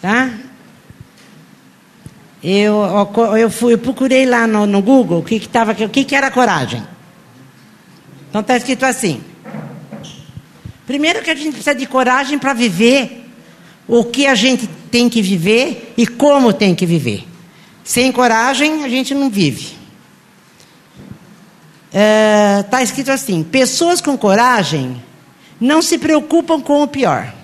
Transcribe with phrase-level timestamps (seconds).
[0.00, 0.30] Tá?
[2.42, 2.82] Eu,
[3.38, 6.14] eu, fui, eu procurei lá no, no Google o que, que, tava, o que, que
[6.14, 6.82] era coragem.
[8.28, 9.22] Então está escrito assim.
[10.86, 13.28] Primeiro que a gente precisa de coragem para viver
[13.86, 17.26] o que a gente tem que viver e como tem que viver.
[17.84, 19.74] Sem coragem a gente não vive.
[21.88, 25.02] Está é, escrito assim: pessoas com coragem
[25.60, 27.34] não se preocupam com o pior.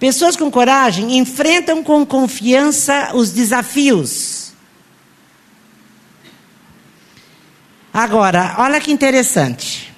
[0.00, 4.54] Pessoas com coragem enfrentam com confiança os desafios.
[7.92, 9.92] Agora, olha que interessante.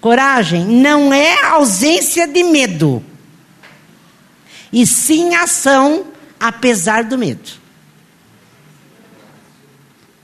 [0.00, 3.04] Coragem não é ausência de medo,
[4.72, 6.06] e sim ação
[6.40, 7.52] apesar do medo.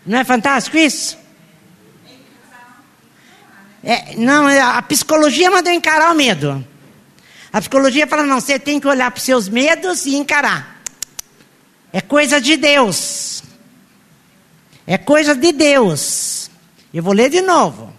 [0.04, 1.16] Não é fantástico isso?
[3.84, 6.66] É, não, é, a psicologia mandou encarar o medo.
[7.56, 10.83] A psicologia fala: não, você tem que olhar para os seus medos e encarar.
[11.90, 13.43] É coisa de Deus.
[14.87, 16.51] É coisa de Deus.
[16.93, 17.90] Eu vou ler de novo.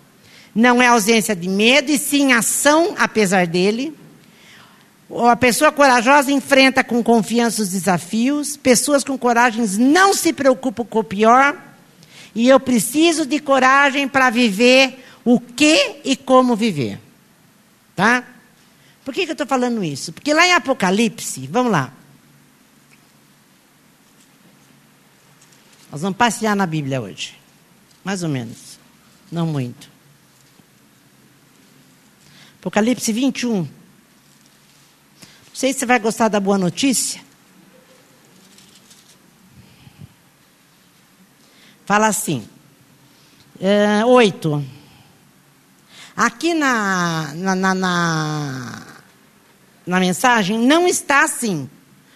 [0.53, 3.97] Não é ausência de medo, e sim ação apesar dele.
[5.27, 8.55] A pessoa corajosa enfrenta com confiança os desafios.
[8.57, 11.57] Pessoas com coragem não se preocupam com o pior.
[12.35, 16.99] E eu preciso de coragem para viver o que e como viver.
[17.95, 18.23] Tá?
[19.07, 20.11] Por que, que eu estou falando isso?
[20.11, 21.93] Porque lá em Apocalipse, vamos lá.
[25.89, 27.39] Nós vamos passear na Bíblia hoje.
[28.03, 28.77] Mais ou menos.
[29.31, 29.89] Não muito.
[32.59, 33.59] Apocalipse 21.
[33.59, 33.69] Não
[35.53, 37.23] sei se você vai gostar da boa notícia.
[41.85, 42.45] Fala assim.
[43.57, 44.65] É, oito.
[46.13, 48.86] Aqui na, na, na, na,
[49.87, 51.69] na mensagem não está assim.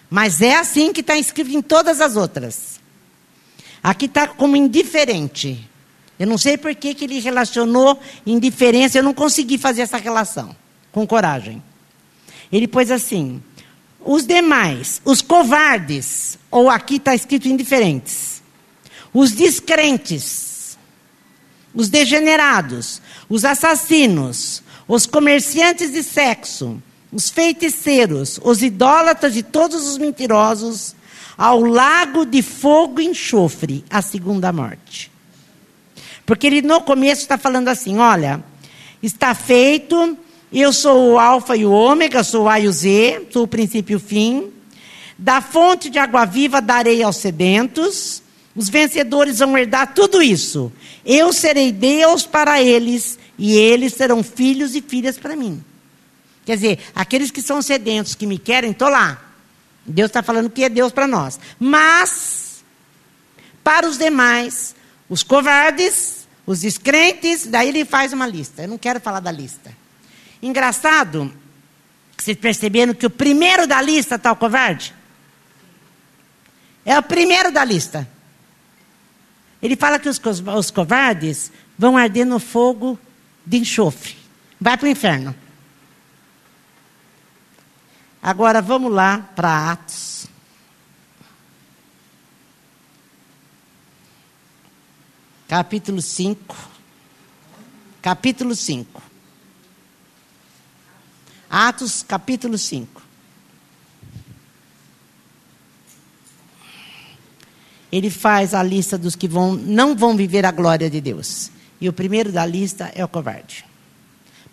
[0.10, 2.80] Mas é assim que está escrito em todas as outras.
[3.82, 5.68] Aqui está como indiferente.
[6.20, 10.56] Eu não sei por que, que ele relacionou indiferença, eu não consegui fazer essa relação
[10.92, 11.64] com coragem.
[12.52, 13.42] Ele pôs assim:
[14.04, 18.44] os demais, os covardes, ou aqui está escrito indiferentes,
[19.14, 20.78] os descrentes,
[21.74, 29.98] os degenerados, os assassinos, os comerciantes de sexo, os feiticeiros, os idólatras e todos os
[29.98, 30.96] mentirosos,
[31.38, 35.12] ao lago de fogo e enxofre, a segunda morte.
[36.26, 38.44] Porque ele no começo está falando assim: olha,
[39.02, 40.18] está feito,
[40.54, 43.48] eu sou o Alfa e o Ômega, sou o A e o Z, sou o
[43.48, 44.52] princípio e o fim.
[45.18, 48.24] Da fonte de água viva darei aos sedentos,
[48.56, 50.72] os vencedores vão herdar tudo isso.
[51.06, 55.64] Eu serei Deus para eles, e eles serão filhos e filhas para mim.
[56.46, 59.22] Quer dizer, aqueles que são sedentos, que me querem, estou lá.
[59.86, 61.40] Deus está falando que é Deus para nós.
[61.60, 62.64] Mas,
[63.64, 64.76] para os demais,
[65.10, 68.64] os covardes, os descrentes, daí ele faz uma lista.
[68.64, 69.76] Eu não quero falar da lista.
[70.42, 71.32] Engraçado,
[72.18, 74.94] vocês perceberam que o primeiro da lista está o covarde?
[76.86, 78.08] É o primeiro da lista.
[79.62, 80.20] Ele fala que os,
[80.58, 82.98] os covardes vão arder no fogo
[83.46, 84.16] de enxofre.
[84.60, 85.36] Vai para o inferno.
[88.22, 90.22] Agora vamos lá para Atos.
[95.52, 96.56] capítulo 5.
[98.02, 99.04] Capítulo 5.
[101.50, 103.02] Atos, capítulo 5.
[107.92, 111.52] Ele faz a lista dos que vão, não vão viver a glória de Deus.
[111.82, 113.66] E o primeiro da lista é o covarde.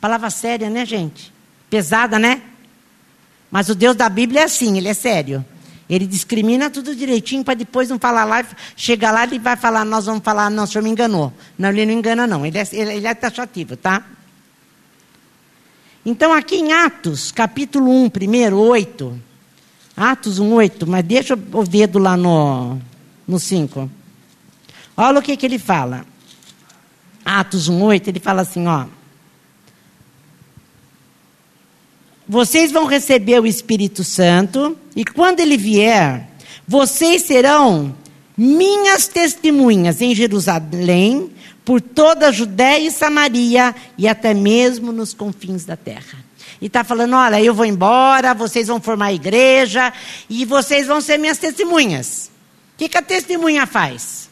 [0.01, 1.33] Palavra séria, né, gente?
[1.71, 2.43] Pesada, né?
[3.51, 5.45] Mas o Deus da Bíblia é assim, ele é sério.
[5.89, 8.45] Ele discrimina tudo direitinho para depois não falar lá,
[8.77, 11.33] chegar lá ele vai falar, nós vamos falar, não, o senhor me enganou.
[11.59, 14.05] Não, ele não engana não, ele é, ele é taxativo, tá?
[16.05, 19.19] Então aqui em Atos, capítulo 1, primeiro, 8.
[19.97, 22.79] Atos 1, 8, mas deixa o dedo lá no,
[23.27, 23.91] no 5.
[24.97, 26.05] Olha o que, que ele fala.
[27.25, 28.87] Atos 1, 8, ele fala assim, ó.
[32.29, 36.29] Vocês vão receber o Espírito Santo, e quando ele vier,
[36.67, 37.95] vocês serão
[38.37, 41.33] minhas testemunhas em Jerusalém,
[41.65, 46.19] por toda a Judéia e Samaria e até mesmo nos confins da terra.
[46.63, 49.93] E está falando: olha, eu vou embora, vocês vão formar a igreja
[50.31, 52.31] e vocês vão ser minhas testemunhas.
[52.75, 54.31] O que, que a testemunha faz?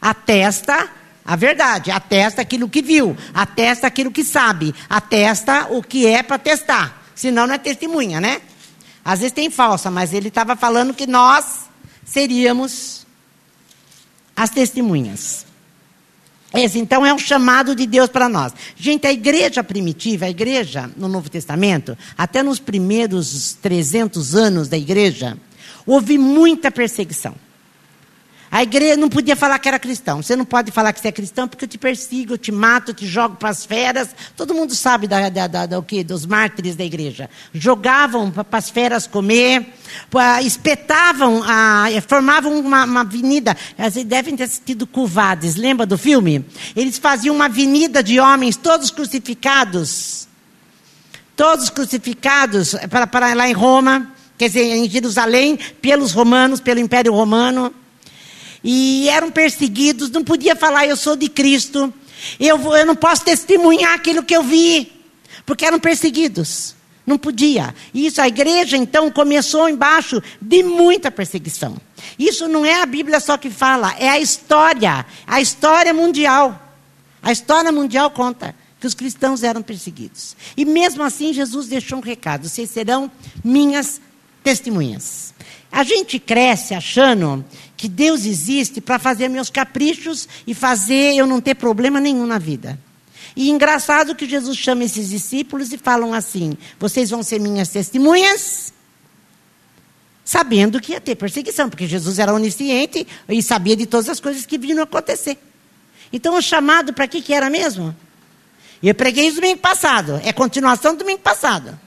[0.00, 0.90] Atesta
[1.28, 6.38] a verdade, atesta aquilo que viu, atesta aquilo que sabe, atesta o que é para
[6.38, 7.02] testar.
[7.14, 8.40] Senão não é testemunha, né?
[9.04, 11.68] Às vezes tem falsa, mas ele estava falando que nós
[12.02, 13.06] seríamos
[14.34, 15.44] as testemunhas.
[16.54, 18.54] Esse, então, é um chamado de Deus para nós.
[18.74, 24.78] Gente, a igreja primitiva, a igreja no Novo Testamento, até nos primeiros 300 anos da
[24.78, 25.36] igreja,
[25.84, 27.34] houve muita perseguição.
[28.50, 30.22] A igreja não podia falar que era cristão.
[30.22, 32.90] Você não pode falar que você é cristão porque eu te persigo, eu te mato,
[32.90, 34.08] eu te jogo para as feras.
[34.36, 36.02] Todo mundo sabe da, da, da, da, o quê?
[36.02, 37.28] dos mártires da igreja.
[37.52, 39.74] Jogavam para as feras comer,
[40.08, 43.54] pra, espetavam, a, formavam uma, uma avenida.
[43.76, 46.44] Vocês devem ter assistido Cuvades, lembra do filme?
[46.74, 50.26] Eles faziam uma avenida de homens, todos crucificados.
[51.36, 57.12] Todos crucificados para, para lá em Roma, quer dizer, em Jerusalém, pelos romanos, pelo Império
[57.12, 57.72] Romano
[58.70, 61.90] e eram perseguidos, não podia falar eu sou de Cristo,
[62.38, 64.92] eu, eu não posso testemunhar aquilo que eu vi,
[65.46, 66.76] porque eram perseguidos.
[67.06, 67.74] Não podia.
[67.94, 71.78] Isso, a igreja, então, começou embaixo de muita perseguição.
[72.18, 76.60] Isso não é a Bíblia só que fala, é a história, a história mundial.
[77.22, 80.36] A história mundial conta que os cristãos eram perseguidos.
[80.54, 83.10] E mesmo assim, Jesus deixou um recado: vocês serão
[83.42, 83.98] minhas
[84.44, 85.32] testemunhas.
[85.72, 87.44] A gente cresce achando
[87.78, 92.36] que Deus existe para fazer meus caprichos e fazer eu não ter problema nenhum na
[92.36, 92.78] vida.
[93.36, 98.72] E engraçado que Jesus chama esses discípulos e falam assim: vocês vão ser minhas testemunhas,
[100.24, 104.44] sabendo que ia ter perseguição, porque Jesus era onisciente e sabia de todas as coisas
[104.44, 105.38] que vinham acontecer.
[106.12, 107.94] Então o chamado para que, que era mesmo?
[108.82, 111.78] Eu preguei isso domingo passado, é continuação do domingo passado.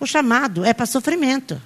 [0.00, 1.60] O chamado é para sofrimento.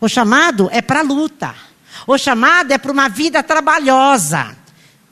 [0.00, 1.67] O chamado é para luta.
[2.06, 4.56] O chamado é para uma vida trabalhosa,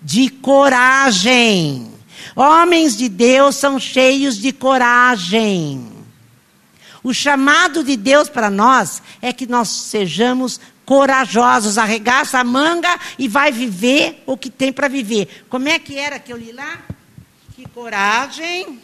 [0.03, 1.93] de coragem.
[2.35, 5.93] Homens de Deus são cheios de coragem.
[7.03, 13.29] O chamado de Deus para nós é que nós sejamos corajosos, arregaça a manga e
[13.29, 15.45] vai viver o que tem para viver.
[15.49, 16.79] Como é que era que eu li lá?
[17.55, 18.81] Que coragem.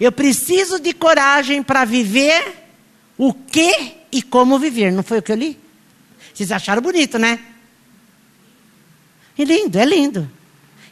[0.00, 2.66] Eu preciso de coragem para viver
[3.16, 4.90] o que e como viver.
[4.90, 5.61] Não foi o que eu li?
[6.32, 7.38] Vocês acharam bonito, né?
[9.38, 10.30] É lindo, é lindo.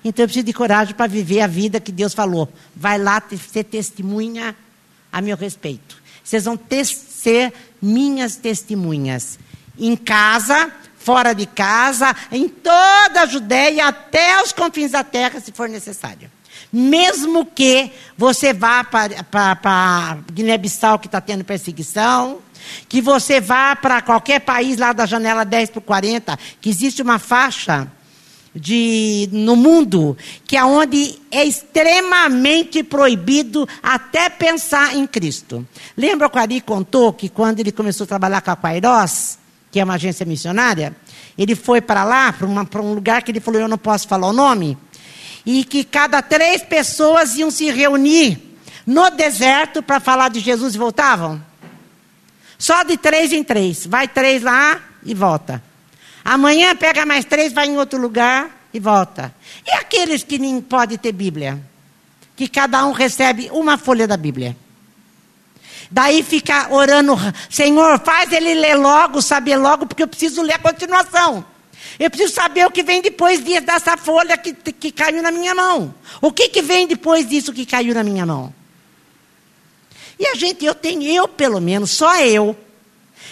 [0.04, 2.50] Então eu preciso de coragem para viver a vida que Deus falou.
[2.74, 3.22] Vai lá
[3.52, 4.56] ser testemunha
[5.12, 6.00] a meu respeito.
[6.24, 7.52] Vocês vão ser
[7.82, 9.38] minhas testemunhas.
[9.78, 15.52] Em casa, fora de casa, em toda a Judéia, até os confins da terra, se
[15.52, 16.30] for necessário.
[16.72, 22.38] Mesmo que você vá para Guiné-Bissau, que está tendo perseguição,
[22.88, 27.18] que você vá para qualquer país lá da janela 10 para 40, que existe uma
[27.18, 27.90] faixa
[28.54, 35.66] de, no mundo que é onde é extremamente proibido até pensar em Cristo.
[35.96, 39.38] Lembra que o Ari contou que quando ele começou a trabalhar com a Quairós,
[39.70, 40.94] que é uma agência missionária,
[41.38, 44.32] ele foi para lá, para um lugar que ele falou, eu não posso falar o
[44.32, 44.76] nome,
[45.46, 48.38] e que cada três pessoas iam se reunir
[48.84, 51.40] no deserto para falar de Jesus e voltavam?
[52.60, 53.86] Só de três em três.
[53.86, 55.62] Vai três lá e volta.
[56.22, 59.34] Amanhã pega mais três, vai em outro lugar e volta.
[59.66, 61.58] E aqueles que nem podem ter Bíblia?
[62.36, 64.54] Que cada um recebe uma folha da Bíblia.
[65.90, 67.16] Daí fica orando,
[67.48, 71.42] Senhor, faz ele ler logo, saber logo, porque eu preciso ler a continuação.
[71.98, 75.94] Eu preciso saber o que vem depois dessa folha que, que caiu na minha mão.
[76.20, 78.54] O que, que vem depois disso que caiu na minha mão?
[80.20, 82.54] E a gente, eu tenho, eu pelo menos, só eu.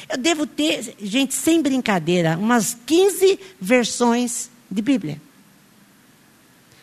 [0.09, 5.21] Eu devo ter, gente, sem brincadeira, umas 15 versões de Bíblia.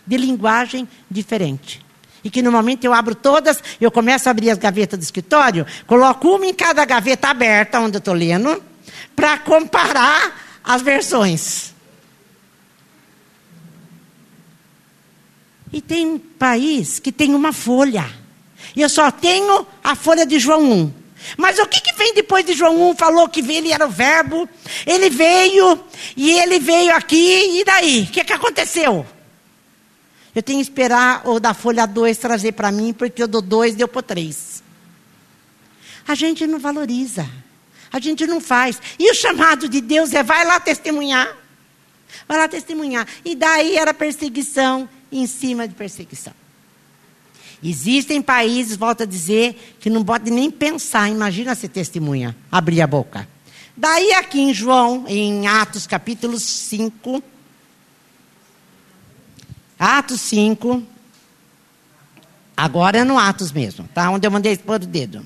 [0.06, 1.84] De linguagem diferente.
[2.24, 6.36] E que normalmente eu abro todas, eu começo a abrir as gavetas do escritório, coloco
[6.36, 8.64] uma em cada gaveta aberta, onde eu estou lendo,
[9.16, 11.74] para comparar as versões.
[15.74, 18.25] E tem um país que tem uma folha.
[18.76, 20.94] E eu só tenho a folha de João 1.
[21.38, 22.96] Mas o que, que vem depois de João 1?
[22.96, 24.48] Falou que ele era o verbo,
[24.86, 25.80] ele veio,
[26.16, 28.04] e ele veio aqui, e daí?
[28.04, 29.06] O que, que aconteceu?
[30.36, 33.76] Eu tenho que esperar o da folha 2 trazer para mim, porque eu dou 2,
[33.76, 34.62] deu por 3.
[36.08, 37.28] A gente não valoriza.
[37.92, 38.80] A gente não faz.
[39.00, 41.34] E o chamado de Deus é: vai lá testemunhar.
[42.28, 43.08] Vai lá testemunhar.
[43.24, 46.34] E daí era perseguição em cima de perseguição.
[47.64, 52.88] Existem países, volto a dizer, que não pode nem pensar, imagina ser testemunha, abrir a
[52.88, 53.28] boca.
[53.76, 57.24] Daí aqui em João, em Atos capítulo 5,
[59.78, 60.84] Atos 5,
[62.56, 64.10] Agora é no Atos mesmo, tá?
[64.10, 65.26] Onde eu mandei pôr o dedo.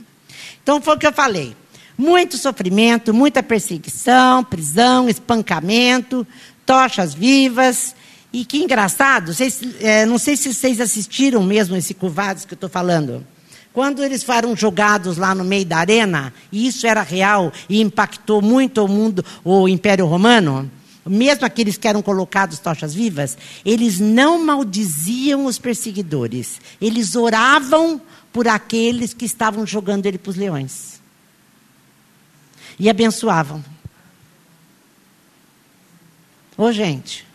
[0.64, 1.56] Então foi o que eu falei.
[1.98, 6.26] Muito sofrimento, muita perseguição, prisão, espancamento,
[6.66, 7.96] tochas vivas.
[8.32, 12.58] E que engraçado, vocês, é, não sei se vocês assistiram mesmo esse Curvados que eu
[12.58, 13.26] estou falando.
[13.74, 18.42] Quando eles foram jogados lá no meio da arena, e isso era real e impactou
[18.42, 20.70] muito o mundo, o Império Romano,
[21.06, 28.48] mesmo aqueles que eram colocados tochas vivas, eles não maldiziam os perseguidores, eles oravam por
[28.48, 31.00] aqueles que estavam jogando ele para os leões.
[32.80, 33.64] E abençoavam.
[36.56, 37.29] Ô, gente.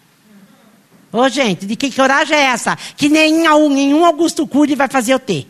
[1.17, 2.75] Ô, gente, de que coragem é essa?
[2.75, 5.47] Que nenhum, nenhum Augusto Cury vai fazer eu ter.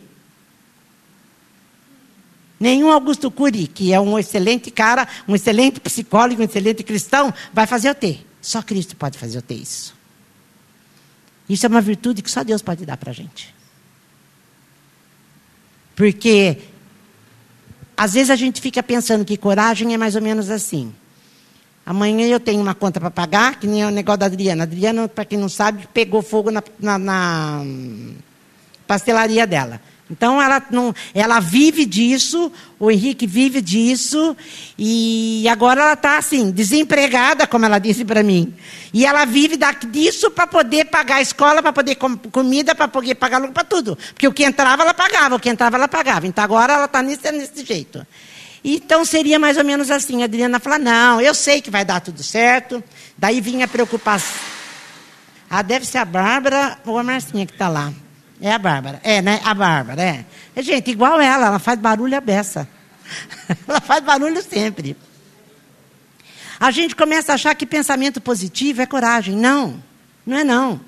[2.59, 7.65] Nenhum Augusto Cury, que é um excelente cara, um excelente psicólogo, um excelente cristão, vai
[7.65, 8.23] fazer eu ter.
[8.39, 9.95] Só Cristo pode fazer eu ter isso.
[11.49, 13.51] Isso é uma virtude que só Deus pode dar para a gente.
[15.95, 16.59] Porque
[17.97, 20.93] às vezes a gente fica pensando que coragem é mais ou menos assim.
[21.85, 24.63] Amanhã eu tenho uma conta para pagar, que nem é o negócio da Adriana.
[24.63, 27.65] A Adriana, para quem não sabe, pegou fogo na, na, na
[28.87, 29.79] pastelaria dela.
[30.09, 34.37] Então ela, não, ela vive disso, o Henrique vive disso,
[34.77, 38.53] e agora ela está assim, desempregada, como ela disse para mim.
[38.93, 39.57] E ela vive
[39.89, 43.97] disso para poder pagar a escola, para poder com, comida, para poder pagar para tudo.
[44.13, 46.27] Porque o que entrava, ela pagava, o que entrava, ela pagava.
[46.27, 48.05] Então agora ela está nesse, nesse jeito.
[48.67, 50.23] Então seria mais ou menos assim.
[50.23, 52.83] A Adriana fala: não, eu sei que vai dar tudo certo.
[53.15, 54.35] Daí vinha a preocupação.
[55.47, 57.93] Ah, deve ser a Bárbara ou a Marcinha que está lá.
[58.41, 58.99] É a Bárbara.
[59.03, 59.39] É, né?
[59.45, 60.25] A Bárbara, é.
[60.55, 62.67] é gente, igual ela, ela faz barulho a beça.
[63.67, 64.97] ela faz barulho sempre.
[66.59, 69.35] A gente começa a achar que pensamento positivo é coragem.
[69.35, 69.81] Não,
[70.25, 70.81] não é não.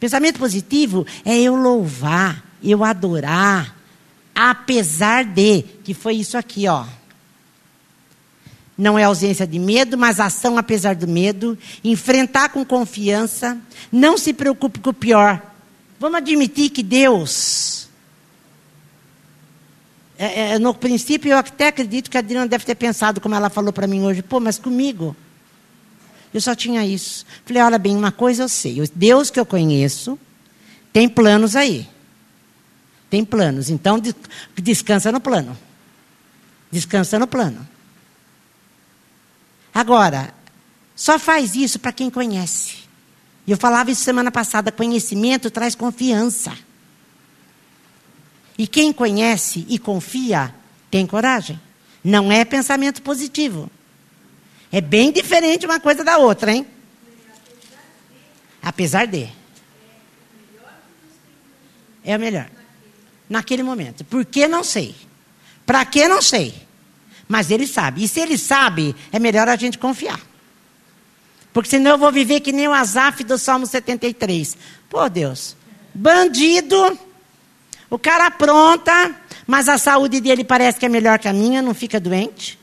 [0.00, 3.76] Pensamento positivo é eu louvar, eu adorar,
[4.40, 6.84] apesar de, que foi isso aqui, ó.
[8.76, 11.58] Não é ausência de medo, mas ação apesar do medo.
[11.82, 13.58] Enfrentar com confiança.
[13.90, 15.42] Não se preocupe com o pior.
[15.98, 17.88] Vamos admitir que Deus.
[20.16, 23.50] É, é, no princípio, eu até acredito que a Adriana deve ter pensado, como ela
[23.50, 25.16] falou para mim hoje, pô, mas comigo.
[26.32, 27.26] Eu só tinha isso.
[27.44, 28.80] Falei, olha bem, uma coisa eu sei.
[28.94, 30.16] Deus que eu conheço
[30.92, 31.88] tem planos aí.
[33.10, 33.70] Tem planos.
[33.70, 34.00] Então,
[34.56, 35.56] descansa no plano.
[36.70, 37.66] Descansa no plano.
[39.72, 40.34] Agora,
[40.94, 42.78] só faz isso para quem conhece.
[43.46, 46.56] E eu falava isso semana passada: conhecimento traz confiança.
[48.58, 50.52] E quem conhece e confia
[50.90, 51.60] tem coragem.
[52.02, 53.70] Não é pensamento positivo.
[54.70, 56.66] É bem diferente uma coisa da outra, hein?
[58.60, 59.28] Apesar de.
[62.04, 62.57] É o melhor.
[63.28, 64.04] Naquele momento.
[64.04, 64.94] Por que não sei?
[65.66, 66.54] Para que não sei?
[67.28, 68.04] Mas ele sabe.
[68.04, 70.20] E se ele sabe, é melhor a gente confiar.
[71.52, 74.56] Porque senão eu vou viver que nem o Azaf do Salmo 73.
[74.88, 75.56] Pô, Deus,
[75.94, 76.98] bandido,
[77.90, 79.14] o cara apronta,
[79.46, 82.58] mas a saúde dele parece que é melhor que a minha, não fica doente.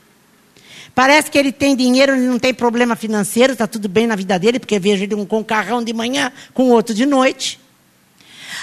[0.94, 4.38] Parece que ele tem dinheiro, ele não tem problema financeiro, está tudo bem na vida
[4.38, 7.60] dele, porque vejo ele com um carrão de manhã, com outro de noite.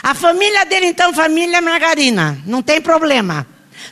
[0.01, 3.45] A família dele, então, família Margarina, não tem problema.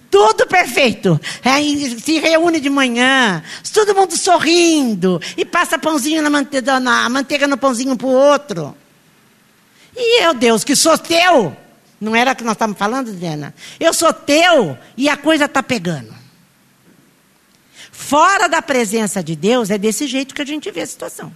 [0.10, 1.20] Tudo perfeito.
[1.44, 3.44] Aí se reúne de manhã,
[3.74, 8.76] todo mundo sorrindo, e passa pãozinho na manteiga, na manteiga no pãozinho para o outro.
[9.96, 11.56] E eu, Deus, que sou teu.
[12.00, 13.54] Não era que nós estávamos falando, Diana?
[13.80, 16.14] Eu sou teu e a coisa está pegando.
[17.92, 21.32] Fora da presença de Deus, é desse jeito que a gente vê a situação.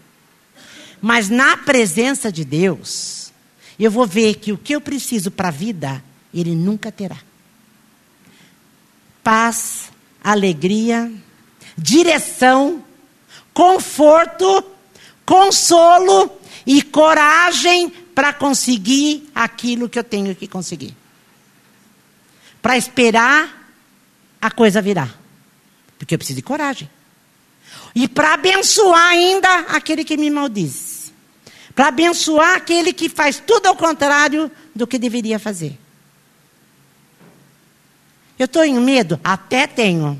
[1.00, 3.25] Mas na presença de Deus,
[3.84, 6.04] eu vou ver que o que eu preciso para a vida,
[6.34, 7.18] Ele nunca terá
[9.26, 9.92] paz,
[10.24, 11.12] alegria,
[11.76, 12.86] direção,
[13.52, 14.64] conforto,
[15.26, 16.32] consolo
[16.64, 20.96] e coragem para conseguir aquilo que eu tenho que conseguir.
[22.62, 23.74] Para esperar
[24.40, 25.20] a coisa virar.
[25.98, 26.88] Porque eu preciso de coragem.
[27.96, 30.95] E para abençoar ainda aquele que me maldiz.
[31.76, 35.78] Para abençoar aquele que faz tudo ao contrário do que deveria fazer.
[38.40, 39.20] Eu estou em medo?
[39.22, 40.20] Até tenho.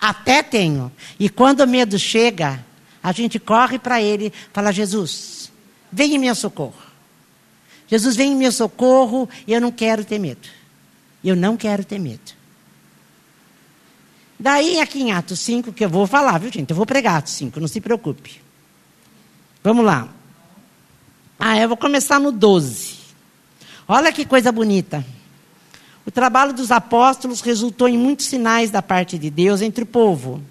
[0.00, 0.90] Até tenho.
[1.20, 2.64] E quando o medo chega,
[3.02, 5.52] a gente corre para ele fala: Jesus,
[5.92, 6.82] vem em meu socorro.
[7.86, 10.48] Jesus, vem em meu socorro eu não quero ter medo.
[11.22, 12.32] Eu não quero ter medo.
[14.38, 16.70] Daí, aqui em Atos 5, que eu vou falar, viu, gente?
[16.70, 18.42] Eu vou pregar Atos 5, não se preocupe.
[19.62, 20.08] Vamos lá.
[21.46, 22.94] Ah, eu vou começar no 12.
[23.86, 25.04] Olha que coisa bonita.
[26.06, 30.42] O trabalho dos apóstolos resultou em muitos sinais da parte de Deus entre o povo.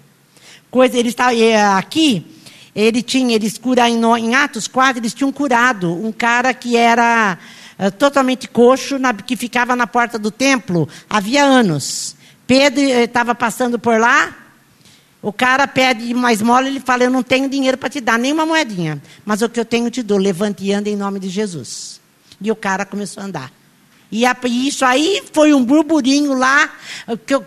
[0.70, 1.30] Coisa, ele está
[1.76, 2.24] aqui,
[2.76, 7.38] ele tinha, eles cura em, em Atos 4, eles tinham curado um cara que era
[7.76, 12.14] uh, totalmente coxo, na, que ficava na porta do templo havia anos.
[12.46, 14.32] Pedro estava eh, passando por lá,
[15.24, 18.30] o cara pede uma esmola, ele fala: Eu não tenho dinheiro para te dar, nem
[18.30, 21.30] uma moedinha, mas o que eu tenho te dou, levante e anda em nome de
[21.30, 21.98] Jesus.
[22.42, 23.52] E o cara começou a andar.
[24.12, 24.26] E
[24.68, 26.70] isso aí foi um burburinho lá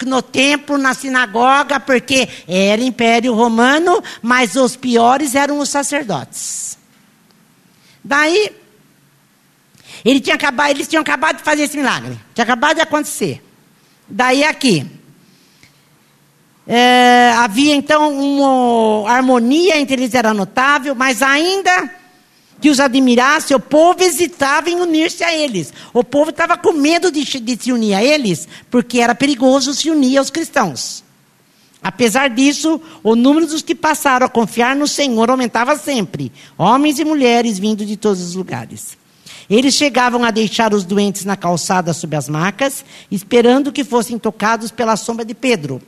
[0.07, 6.79] no templo, na sinagoga, porque era Império Romano, mas os piores eram os sacerdotes.
[8.03, 8.51] Daí,
[10.03, 12.17] ele tinha acabado, eles tinham acabado de fazer esse milagre.
[12.33, 13.41] Tinha acabado de acontecer.
[14.09, 14.96] Daí aqui.
[16.67, 21.89] É, havia então uma harmonia entre eles, era notável, mas ainda
[22.59, 25.71] que os admirasse, o povo hesitava em unir-se a eles.
[25.93, 29.89] O povo estava com medo de, de, se unir a eles, porque era perigoso se
[29.89, 31.03] unir aos cristãos.
[31.81, 37.05] Apesar disso, o número dos que passaram a confiar no Senhor aumentava sempre, homens e
[37.05, 38.97] mulheres vindo de todos os lugares.
[39.49, 44.71] Eles chegavam a deixar os doentes na calçada sob as macas, esperando que fossem tocados
[44.71, 45.81] pela sombra de Pedro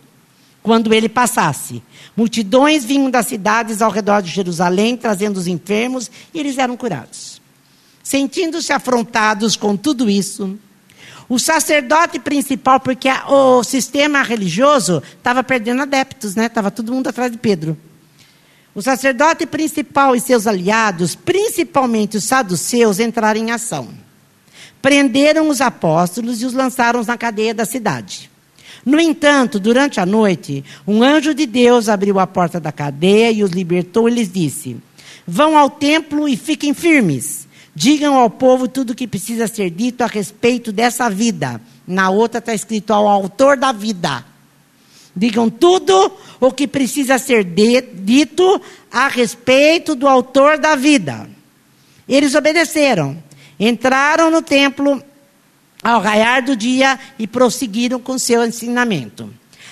[0.70, 1.82] quando ele passasse.
[2.16, 7.42] Multidões vinham das cidades ao redor de Jerusalém, trazendo os enfermos, e eles eram curados.
[8.04, 10.60] Sentindo-se afrontados com tudo isso,
[11.28, 16.46] o sacerdote principal, porque o sistema religioso estava perdendo adeptos, né?
[16.46, 17.76] Estava todo mundo atrás de Pedro.
[18.76, 23.90] O sacerdote principal e seus aliados, principalmente os saduceus, entraram em ação.
[24.84, 28.30] Prenderam os apóstolos e os lançaram na cadeia da cidade.
[28.86, 33.44] No entanto, durante a noite, um anjo de Deus abriu a porta da cadeia e
[33.44, 34.78] os libertou e lhes disse:
[35.28, 37.48] Vão ao templo e fiquem firmes.
[37.76, 41.62] Digam ao povo tudo o que precisa ser dito a respeito dessa vida.
[41.88, 44.26] Na outra está escrito ao autor da vida.
[45.16, 51.30] Digam tudo o que precisa ser de, dito a respeito do autor da vida.
[52.08, 53.22] Eles obedeceram.
[53.60, 55.04] Entraram no templo
[55.84, 59.30] ao raiar do dia e prosseguiram com seu ensinamento.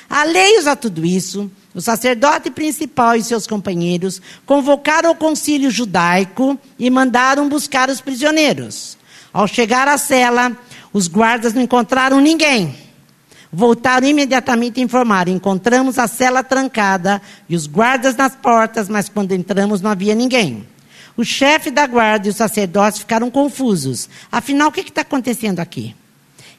[0.10, 6.90] Alheios a tudo isso, o sacerdote principal e seus companheiros convocaram o concílio judaico e
[6.90, 8.98] mandaram buscar os prisioneiros.
[9.34, 10.58] Ao chegar à cela,
[10.94, 12.74] os guardas não encontraram ninguém.
[13.52, 19.34] Voltaram imediatamente a informar: encontramos a cela trancada e os guardas nas portas, mas quando
[19.34, 20.66] entramos não havia ninguém.
[21.18, 24.08] O chefe da guarda e os sacerdotes ficaram confusos.
[24.32, 25.96] Afinal, o que está acontecendo aqui?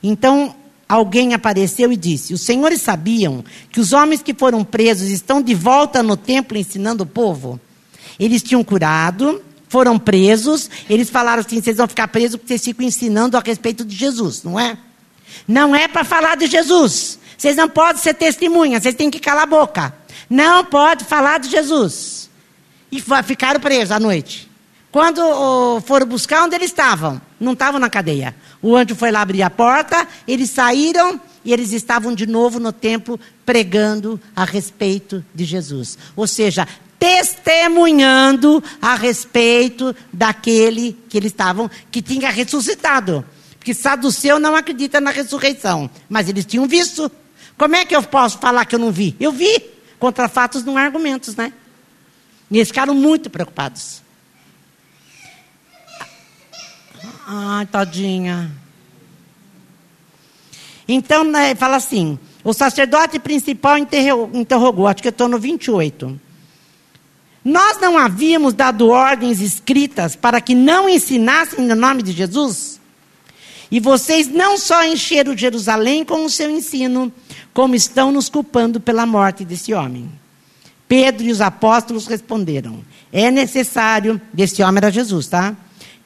[0.02, 0.54] Então,
[0.88, 5.54] alguém apareceu e disse: Os senhores sabiam que os homens que foram presos estão de
[5.54, 7.60] volta no templo ensinando o povo?
[8.18, 12.84] Eles tinham curado, foram presos, eles falaram assim: vocês vão ficar presos porque vocês ficam
[12.84, 14.76] ensinando a respeito de Jesus, não é?
[15.46, 17.18] Não é para falar de Jesus.
[17.36, 19.94] Vocês não podem ser testemunhas, vocês têm que calar a boca.
[20.28, 22.28] Não pode falar de Jesus.
[22.90, 24.47] E ficaram presos à noite.
[24.90, 28.34] Quando foram buscar onde eles estavam, não estavam na cadeia.
[28.62, 32.72] O anjo foi lá abrir a porta, eles saíram e eles estavam de novo no
[32.72, 35.98] templo pregando a respeito de Jesus.
[36.16, 36.66] Ou seja,
[36.98, 43.24] testemunhando a respeito daquele que eles estavam, que tinha ressuscitado.
[43.58, 47.10] Porque Saduceu não acredita na ressurreição, mas eles tinham visto.
[47.58, 49.14] Como é que eu posso falar que eu não vi?
[49.20, 49.62] Eu vi.
[49.98, 51.52] Contra fatos não há argumentos, né?
[52.50, 54.00] E eles ficaram muito preocupados.
[57.30, 58.50] Ai, tadinha.
[60.88, 66.18] Então, né, fala assim: o sacerdote principal interrogou, acho que eu estou no 28.
[67.44, 72.80] Nós não havíamos dado ordens escritas para que não ensinassem no nome de Jesus?
[73.70, 77.12] E vocês não só encheram Jerusalém com o seu ensino,
[77.52, 80.10] como estão nos culpando pela morte desse homem.
[80.88, 85.54] Pedro e os apóstolos responderam: É necessário, desse homem era Jesus, tá?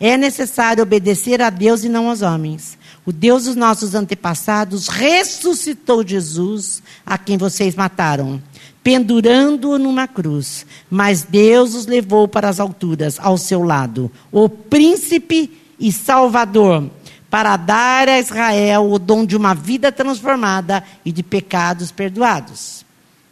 [0.04, 2.76] É necessário obedecer a Deus e não aos homens.
[3.06, 8.42] O Deus dos nossos antepassados ressuscitou Jesus, a quem vocês mataram,
[8.82, 10.66] pendurando-o numa cruz.
[10.90, 16.90] Mas Deus os levou para as alturas, ao seu lado, o príncipe e salvador,
[17.30, 22.84] para dar a Israel o dom de uma vida transformada e de pecados perdoados.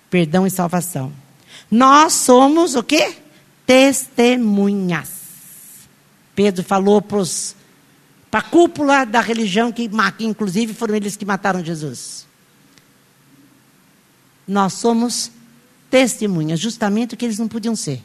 [0.08, 1.10] Perdão e salvação.
[1.68, 3.16] Nós somos o quê?
[3.66, 5.19] Testemunhas.
[6.40, 12.26] Pedro falou para a cúpula da religião, que, que inclusive foram eles que mataram Jesus.
[14.48, 15.30] Nós somos
[15.90, 18.02] testemunhas, justamente o que eles não podiam ser.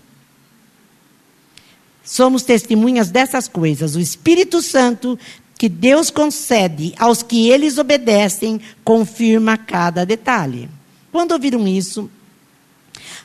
[2.04, 3.96] Somos testemunhas dessas coisas.
[3.96, 5.18] O Espírito Santo
[5.58, 10.70] que Deus concede aos que eles obedecem confirma cada detalhe.
[11.10, 12.12] Quando ouviram isso,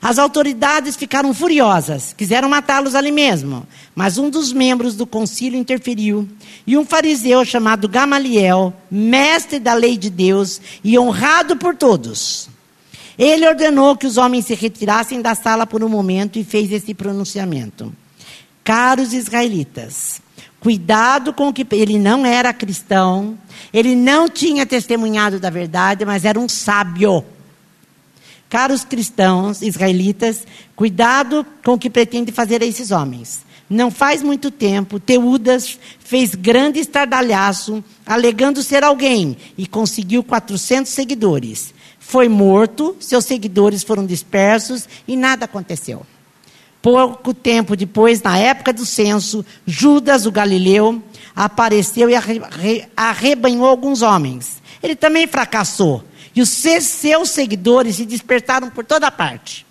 [0.02, 3.66] as autoridades ficaram furiosas, quiseram matá-los ali mesmo.
[3.94, 6.26] Mas um dos membros do concílio interferiu.
[6.66, 12.48] E um fariseu chamado Gamaliel, mestre da lei de Deus e honrado por todos,
[13.18, 16.94] ele ordenou que os homens se retirassem da sala por um momento e fez esse
[16.94, 17.92] pronunciamento.
[18.64, 20.22] Caros israelitas,
[20.58, 21.66] cuidado com o que.
[21.72, 23.38] Ele não era cristão,
[23.74, 27.22] ele não tinha testemunhado da verdade, mas era um sábio.
[28.50, 33.46] Caros cristãos israelitas, cuidado com o que pretende fazer a esses homens.
[33.70, 41.72] Não faz muito tempo, Teudas fez grande estardalhaço, alegando ser alguém, e conseguiu 400 seguidores.
[42.00, 46.04] Foi morto, seus seguidores foram dispersos e nada aconteceu.
[46.82, 51.00] Pouco tempo depois, na época do censo, Judas, o galileu,
[51.36, 52.14] apareceu e
[52.96, 54.60] arrebanhou alguns homens.
[54.82, 56.02] Ele também fracassou
[56.34, 59.66] e os seus seguidores se despertaram por toda parte.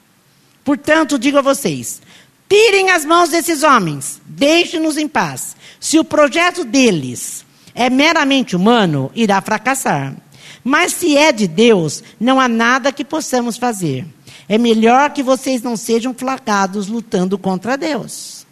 [0.64, 2.02] Portanto, digo a vocês:
[2.48, 5.56] tirem as mãos desses homens, deixem-nos em paz.
[5.80, 10.16] Se o projeto deles é meramente humano, irá fracassar.
[10.64, 14.06] Mas se é de Deus, não há nada que possamos fazer.
[14.48, 18.46] É melhor que vocês não sejam flagrados lutando contra Deus.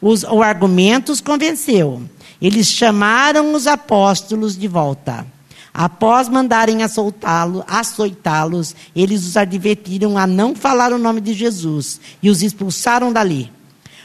[0.00, 2.02] Os, o argumento os convenceu.
[2.40, 5.26] Eles chamaram os apóstolos de volta.
[5.74, 12.28] Após mandarem açoitá-los, açoitá-los, eles os advertiram a não falar o nome de Jesus e
[12.28, 13.50] os expulsaram dali.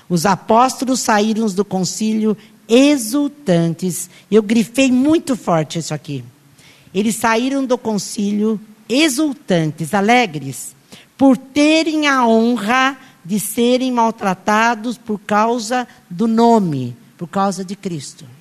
[0.08, 2.38] Os apóstolos saíram do concílio
[2.70, 4.10] exultantes.
[4.32, 6.24] Eu grifei muito forte isso aqui.
[6.94, 10.74] Eles saíram do concílio exultantes, alegres,
[11.18, 18.37] por terem a honra de serem maltratados por causa do nome, por causa de Cristo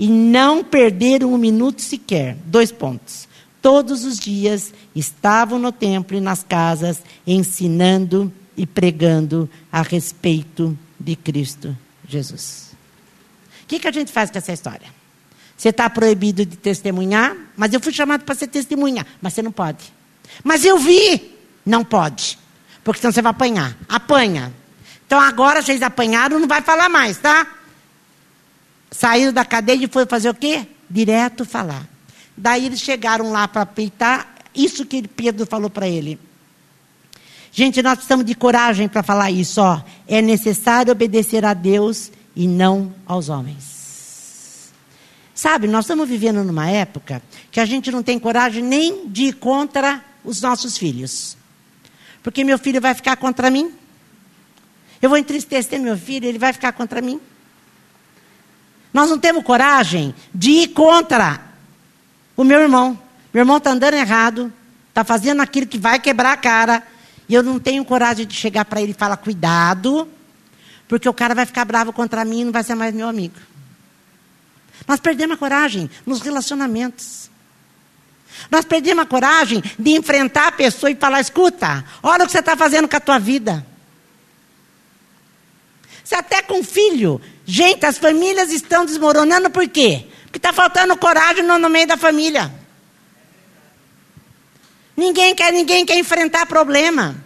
[0.00, 2.34] e não perderam um minuto sequer.
[2.46, 3.28] Dois pontos.
[3.60, 11.14] Todos os dias estavam no templo e nas casas ensinando e pregando a respeito de
[11.14, 11.76] Cristo
[12.08, 12.70] Jesus.
[13.62, 14.88] O que, que a gente faz com essa história?
[15.54, 19.52] Você está proibido de testemunhar, mas eu fui chamado para ser testemunha, mas você não
[19.52, 19.92] pode.
[20.42, 21.36] Mas eu vi,
[21.66, 22.38] não pode,
[22.82, 23.76] porque senão você vai apanhar.
[23.86, 24.50] Apanha.
[25.06, 27.46] Então agora vocês apanharam, não vai falar mais, tá?
[28.90, 30.66] Saíram da cadeia e foi fazer o quê?
[30.88, 31.88] Direto falar.
[32.36, 36.18] Daí eles chegaram lá para peitar, isso que Pedro falou para ele.
[37.52, 39.82] Gente, nós precisamos de coragem para falar isso, ó.
[40.06, 44.70] É necessário obedecer a Deus e não aos homens.
[45.34, 49.32] Sabe, nós estamos vivendo numa época que a gente não tem coragem nem de ir
[49.34, 51.36] contra os nossos filhos.
[52.22, 53.72] Porque meu filho vai ficar contra mim.
[55.00, 57.20] Eu vou entristecer meu filho, ele vai ficar contra mim.
[58.92, 61.40] Nós não temos coragem de ir contra
[62.36, 62.98] o meu irmão.
[63.32, 64.52] Meu irmão está andando errado,
[64.88, 66.82] está fazendo aquilo que vai quebrar a cara.
[67.28, 70.08] E eu não tenho coragem de chegar para ele e falar: cuidado,
[70.88, 73.36] porque o cara vai ficar bravo contra mim e não vai ser mais meu amigo.
[74.88, 77.30] Nós perdemos a coragem nos relacionamentos.
[78.50, 82.40] Nós perdemos a coragem de enfrentar a pessoa e falar: escuta, olha o que você
[82.40, 83.64] está fazendo com a tua vida.
[86.02, 87.20] Se até com filho,
[87.52, 90.06] Gente, as famílias estão desmoronando por quê?
[90.22, 92.48] Porque está faltando coragem no, no meio da família.
[94.96, 97.16] Ninguém quer, ninguém quer enfrentar problema.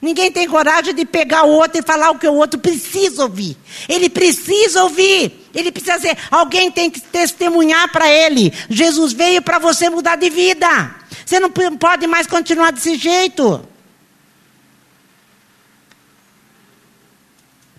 [0.00, 3.56] Ninguém tem coragem de pegar o outro e falar o que o outro precisa ouvir.
[3.88, 5.50] Ele precisa ouvir.
[5.52, 6.16] Ele precisa ser.
[6.30, 8.52] Alguém tem que testemunhar para ele.
[8.70, 10.94] Jesus veio para você mudar de vida.
[11.26, 13.68] Você não pode mais continuar desse jeito.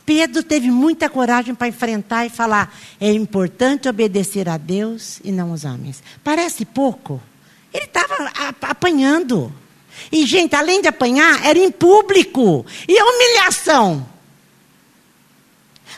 [0.10, 5.52] Pedro teve muita coragem para enfrentar e falar: é importante obedecer a Deus e não
[5.52, 6.02] aos homens.
[6.24, 7.22] Parece pouco.
[7.72, 8.16] Ele estava
[8.64, 9.54] apanhando.
[10.12, 12.66] E, gente, além de apanhar, era em público.
[12.88, 14.10] E a humilhação.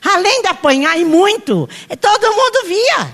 [0.04, 1.70] Além de apanhar e muito,
[2.02, 3.14] todo mundo via.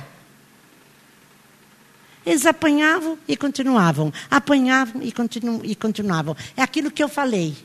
[2.25, 4.11] Eles apanhavam e continuavam.
[4.31, 6.35] Apanhavam e, continu e continuavam.
[6.55, 7.55] É aquilo que eu falei.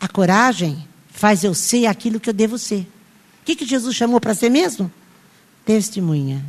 [0.00, 2.80] A coragem faz eu ser aquilo que eu devo ser.
[2.80, 4.92] O que, que Jesus chamou para ser mesmo?
[5.64, 6.44] Testemunha.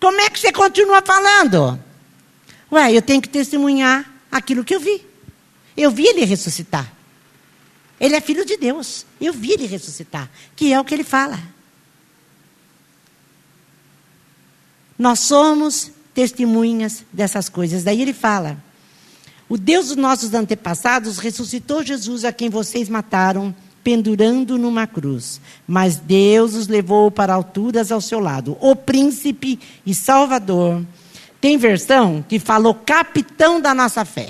[0.00, 1.78] Como é que você continua falando?
[2.70, 5.04] Ué, eu tenho que testemunhar aquilo que eu vi.
[5.76, 6.90] Eu vi ele ressuscitar.
[7.98, 9.04] Ele é filho de Deus.
[9.20, 11.38] Eu vi ele ressuscitar, que é o que ele fala.
[14.96, 17.82] Nós somos testemunhas dessas coisas.
[17.82, 18.62] Daí ele fala:
[19.48, 25.40] O Deus dos nossos antepassados ressuscitou Jesus a quem vocês mataram pendurando numa cruz.
[25.66, 28.56] Mas Deus os levou para alturas ao seu lado.
[28.60, 30.82] O príncipe e salvador.
[31.40, 34.28] Tem versão que falou capitão da nossa fé.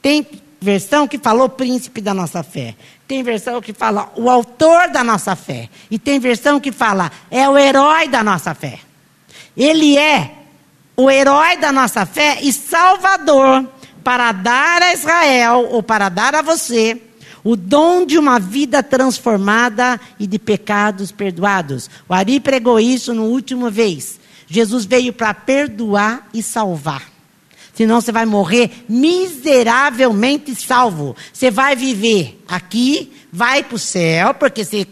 [0.00, 0.26] Tem
[0.60, 2.74] versão que falou príncipe da nossa fé.
[3.08, 5.68] Tem versão que fala o autor da nossa fé.
[5.90, 8.78] E tem versão que fala é o herói da nossa fé.
[9.56, 10.32] Ele é
[10.96, 13.66] o herói da nossa fé e salvador
[14.04, 17.00] para dar a Israel ou para dar a você
[17.44, 21.90] o dom de uma vida transformada e de pecados perdoados.
[22.08, 24.20] O Ari pregou isso no último vez.
[24.46, 27.10] Jesus veio para perdoar e salvar.
[27.74, 31.16] Senão você vai morrer miseravelmente salvo.
[31.32, 34.86] Você vai viver aqui, vai para o céu, porque você,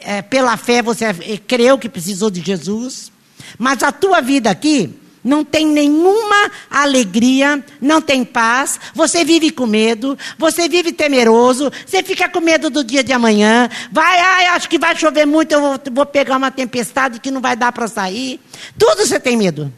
[0.00, 1.12] é, pela fé você
[1.46, 3.10] creu que precisou de Jesus.
[3.58, 4.94] Mas a tua vida aqui
[5.26, 12.02] não tem nenhuma alegria, não tem paz, você vive com medo, você vive temeroso, você
[12.02, 15.60] fica com medo do dia de amanhã, vai, ai, acho que vai chover muito, eu
[15.60, 18.40] vou, vou pegar uma tempestade que não vai dar para sair.
[18.78, 19.72] Tudo você tem medo.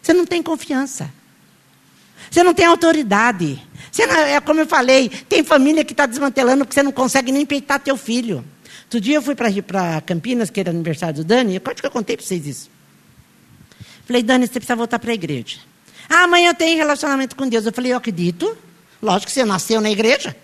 [0.00, 1.10] Você não tem confiança.
[2.30, 3.60] Você não tem autoridade.
[3.90, 7.32] Você não, é como eu falei, tem família que está desmantelando porque você não consegue
[7.32, 8.44] nem peitar teu filho.
[8.84, 12.16] Outro dia eu fui para Campinas, que era aniversário do Dani, quase que eu contei
[12.16, 12.73] para vocês isso.
[14.06, 15.58] Falei, Dani, você precisa voltar para a igreja.
[16.08, 17.64] Ah, amanhã eu tenho relacionamento com Deus.
[17.64, 18.56] Eu falei, eu acredito.
[19.02, 20.36] Lógico que você nasceu na igreja.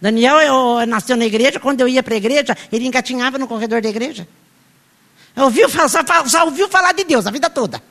[0.00, 3.82] Daniel eu, nasceu na igreja, quando eu ia para a igreja, ele engatinhava no corredor
[3.82, 4.28] da igreja.
[5.36, 5.88] Ouviu, só,
[6.26, 7.82] só ouviu falar de Deus a vida toda.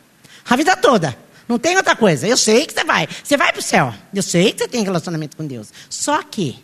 [0.49, 1.17] A vida toda.
[1.47, 2.27] Não tem outra coisa.
[2.27, 3.07] Eu sei que você vai.
[3.23, 3.93] Você vai para o céu.
[4.13, 5.69] Eu sei que você tem relacionamento com Deus.
[5.89, 6.57] Só que,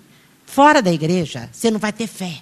[0.45, 2.41] fora da igreja, você não vai ter fé.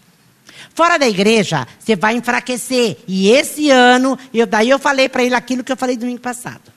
[0.73, 2.97] Fora da igreja, você vai enfraquecer.
[3.07, 6.71] E esse ano, eu, daí eu falei para ele aquilo que eu falei domingo passado.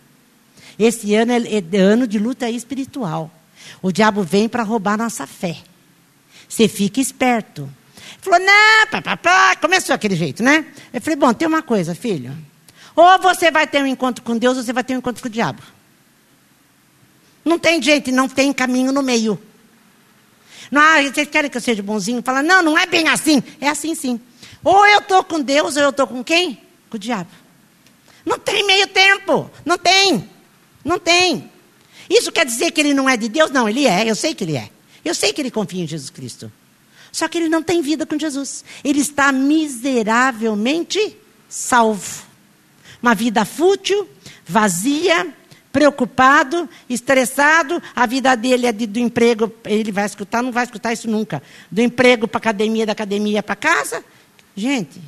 [0.78, 3.30] Esse ano é, é ano de luta espiritual.
[3.80, 5.56] O diabo vem para roubar nossa fé.
[6.48, 7.68] Você fica esperto.
[8.20, 9.56] Falou, não, pá, pá, pá.
[9.56, 10.64] começou aquele jeito, né?
[10.92, 12.36] Eu falei, bom, tem uma coisa, filho.
[12.96, 15.28] Ou você vai ter um encontro com Deus, ou você vai ter um encontro com
[15.28, 15.62] o diabo.
[17.44, 19.38] Não tem jeito, não tem caminho no meio.
[20.74, 22.20] Não, ah, vocês querem que eu seja bonzinho?
[22.20, 23.40] Fala, não, não é bem assim.
[23.60, 24.20] É assim sim.
[24.64, 26.60] Ou eu estou com Deus, ou eu estou com quem?
[26.90, 27.30] Com o diabo.
[28.26, 29.48] Não tem meio tempo.
[29.64, 30.28] Não tem.
[30.84, 31.48] Não tem.
[32.10, 33.52] Isso quer dizer que ele não é de Deus?
[33.52, 34.10] Não, ele é.
[34.10, 34.68] Eu sei que ele é.
[35.04, 36.50] Eu sei que ele confia em Jesus Cristo.
[37.12, 38.64] Só que ele não tem vida com Jesus.
[38.82, 41.16] Ele está miseravelmente
[41.48, 42.24] salvo.
[43.00, 44.08] Uma vida fútil,
[44.44, 45.32] vazia,
[45.74, 50.92] preocupado, estressado, a vida dele é de, do emprego, ele vai escutar, não vai escutar
[50.92, 51.42] isso nunca.
[51.68, 54.04] Do emprego para academia, da academia para casa.
[54.54, 55.02] Gente,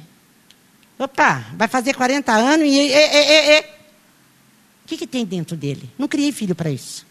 [0.99, 2.71] opa, vai fazer 40 anos e.
[2.71, 5.89] e, e, e o que, que tem dentro dele?
[5.97, 7.07] Não criei filho para isso.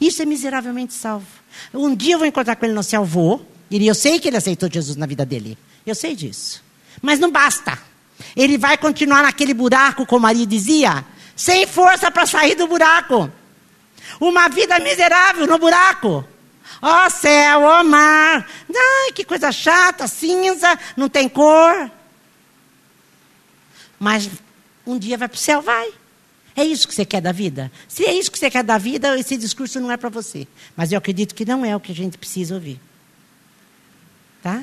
[0.00, 1.26] Isso é miseravelmente salvo.
[1.72, 4.36] Um dia eu vou encontrar com ele no céu, vou, e eu sei que ele
[4.36, 5.56] aceitou Jesus na vida dele.
[5.86, 6.64] Eu sei disso.
[7.00, 7.78] Mas não basta.
[8.36, 11.04] Ele vai continuar naquele buraco, como Maria dizia,
[11.36, 13.30] sem força para sair do buraco.
[14.20, 16.24] Uma vida miserável no buraco.
[16.80, 18.48] Ó oh, céu, ó oh, mar.
[18.74, 21.90] Ai, que coisa chata, cinza, não tem cor.
[23.98, 24.28] Mas
[24.86, 25.92] um dia vai para o céu, vai.
[26.56, 27.70] É isso que você quer da vida?
[27.88, 30.46] Se é isso que você quer da vida, esse discurso não é para você.
[30.76, 32.80] Mas eu acredito que não é o que a gente precisa ouvir.
[34.42, 34.62] Tá?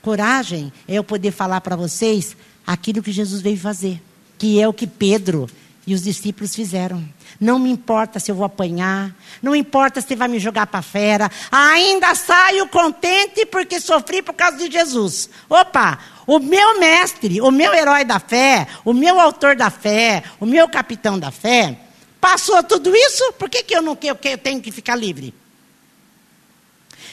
[0.00, 4.00] Coragem é eu poder falar para vocês aquilo que Jesus veio fazer,
[4.38, 5.48] que é o que Pedro
[5.86, 7.04] e os discípulos fizeram.
[7.40, 11.30] Não me importa se eu vou apanhar, não importa se vai me jogar para fera,
[11.50, 15.28] ainda saio contente porque sofri por causa de Jesus.
[15.48, 20.46] Opa, o meu mestre, o meu herói da fé, o meu autor da fé, o
[20.46, 21.78] meu capitão da fé,
[22.20, 25.34] passou tudo isso, por que, que eu não eu, eu tenho que ficar livre?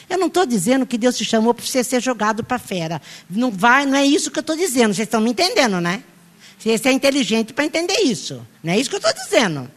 [0.08, 3.00] Eu não estou dizendo que Deus te chamou para você ser jogado para fera.
[3.30, 4.92] Não vai, não é isso que eu estou dizendo.
[4.92, 6.02] Vocês estão me entendendo, né?
[6.62, 8.46] Você é inteligente para entender isso.
[8.62, 9.68] Não é isso que eu estou dizendo.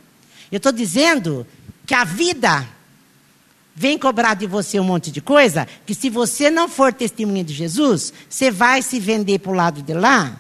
[0.52, 1.48] Eu estou dizendo
[1.86, 2.67] que a vida
[3.76, 7.54] vem cobrar de você um monte de coisa, que se você não for testemunha de
[7.54, 10.39] Jesus, você vai se vender para o lado de lá,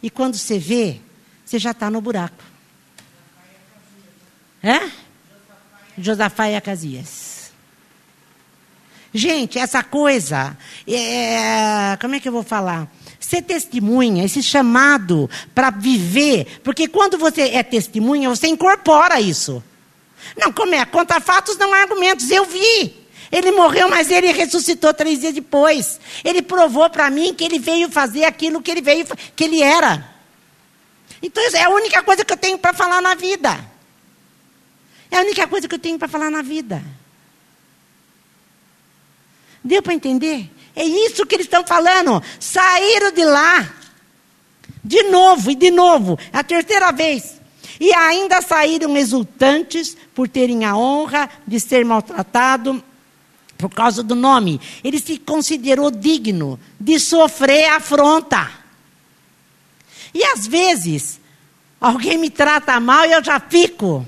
[0.00, 1.00] e quando você vê,
[1.44, 2.44] você já está no buraco.
[4.62, 4.88] É?
[5.96, 7.50] Josafá e Acasias.
[9.12, 12.88] Gente, essa coisa, é, como é que eu vou falar?
[13.28, 19.62] Ser testemunha, esse chamado para viver, porque quando você é testemunha, você incorpora isso.
[20.34, 20.82] Não, como é?
[20.86, 22.30] Conta fatos, não argumentos.
[22.30, 22.96] Eu vi.
[23.30, 26.00] Ele morreu, mas ele ressuscitou três dias depois.
[26.24, 29.04] Ele provou para mim que ele veio fazer aquilo que ele veio,
[29.36, 30.08] que ele era.
[31.22, 33.62] Então, é a única coisa que eu tenho para falar na vida.
[35.10, 36.82] É a única coisa que eu tenho para falar na vida.
[39.62, 40.50] Deu para entender?
[40.78, 42.22] É isso que eles estão falando.
[42.38, 43.68] Saíram de lá.
[44.84, 46.16] De novo e de novo.
[46.32, 47.40] A terceira vez.
[47.80, 52.82] E ainda saíram exultantes por terem a honra de ser maltratado
[53.56, 54.60] por causa do nome.
[54.84, 58.48] Ele se considerou digno de sofrer afronta.
[60.14, 61.20] E às vezes,
[61.80, 64.06] alguém me trata mal e eu já fico.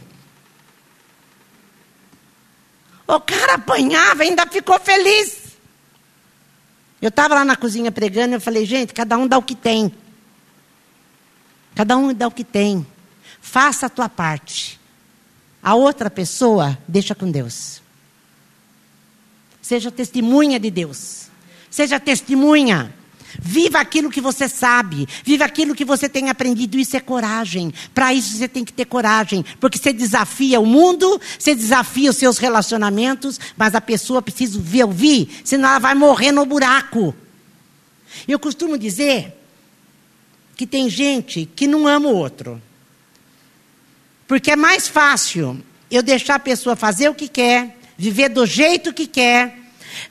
[3.08, 5.39] O cara apanhava ainda ficou feliz.
[7.00, 9.54] Eu estava lá na cozinha pregando e eu falei, gente, cada um dá o que
[9.54, 9.92] tem.
[11.74, 12.86] Cada um dá o que tem.
[13.40, 14.78] Faça a tua parte.
[15.62, 17.80] A outra pessoa, deixa com Deus.
[19.62, 21.28] Seja testemunha de Deus.
[21.70, 22.92] Seja testemunha.
[23.38, 25.06] Viva aquilo que você sabe.
[25.24, 26.78] Viva aquilo que você tem aprendido.
[26.78, 27.72] Isso é coragem.
[27.94, 29.44] Para isso você tem que ter coragem.
[29.60, 34.84] Porque você desafia o mundo, você desafia os seus relacionamentos, mas a pessoa precisa ver,
[34.84, 37.14] ouvir, senão ela vai morrer no buraco.
[38.26, 39.36] Eu costumo dizer
[40.56, 42.60] que tem gente que não ama o outro.
[44.26, 48.92] Porque é mais fácil eu deixar a pessoa fazer o que quer, viver do jeito
[48.92, 49.59] que quer,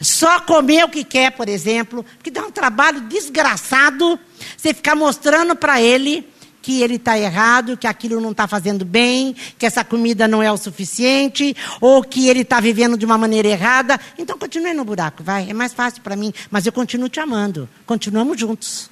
[0.01, 4.19] só comer o que quer, por exemplo, porque dá um trabalho desgraçado
[4.57, 6.27] você ficar mostrando para ele
[6.61, 10.51] que ele está errado, que aquilo não está fazendo bem, que essa comida não é
[10.51, 13.99] o suficiente, ou que ele está vivendo de uma maneira errada.
[14.17, 15.49] Então continue no buraco, vai.
[15.49, 17.67] É mais fácil para mim, mas eu continuo te amando.
[17.85, 18.89] Continuamos juntos.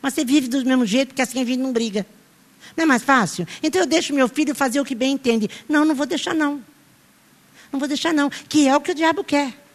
[0.00, 2.06] Mas você vive do mesmo jeito, porque assim a gente não briga.
[2.76, 3.46] Não é mais fácil?
[3.62, 5.48] Então eu deixo meu filho fazer o que bem entende.
[5.68, 6.62] Não, não vou deixar não.
[7.72, 8.30] Não vou deixar não.
[8.30, 9.65] Que é o que o diabo quer.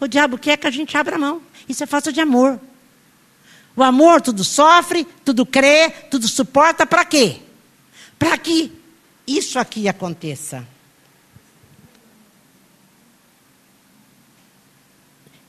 [0.00, 1.42] O diabo quer que a gente abra mão.
[1.68, 2.60] Isso é falta de amor.
[3.76, 6.86] O amor tudo sofre, tudo crê, tudo suporta.
[6.86, 7.40] Para quê?
[8.18, 8.72] Para que
[9.26, 10.66] isso aqui aconteça.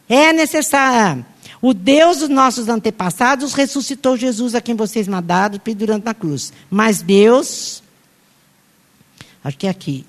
[0.07, 1.25] É necessário.
[1.61, 6.53] O Deus dos nossos antepassados ressuscitou Jesus a quem vocês mandaram pendurando na cruz.
[6.69, 7.83] Mas Deus,
[9.43, 10.05] acho que é aqui,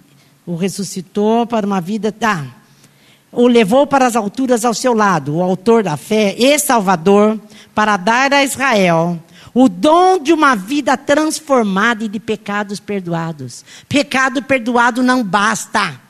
[0.47, 2.13] o ressuscitou para uma vida.
[2.13, 2.47] Tá,
[3.33, 7.41] o levou para as alturas ao seu lado, o autor da fé e Salvador,
[7.75, 9.19] para dar a Israel
[9.53, 13.65] o dom de uma vida transformada e de pecados perdoados.
[13.89, 16.01] Pecado perdoado não basta.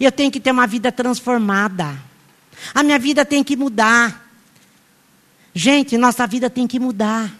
[0.00, 1.96] Eu tenho que ter uma vida transformada.
[2.74, 4.26] A minha vida tem que mudar.
[5.54, 7.30] Gente, nossa vida tem que mudar.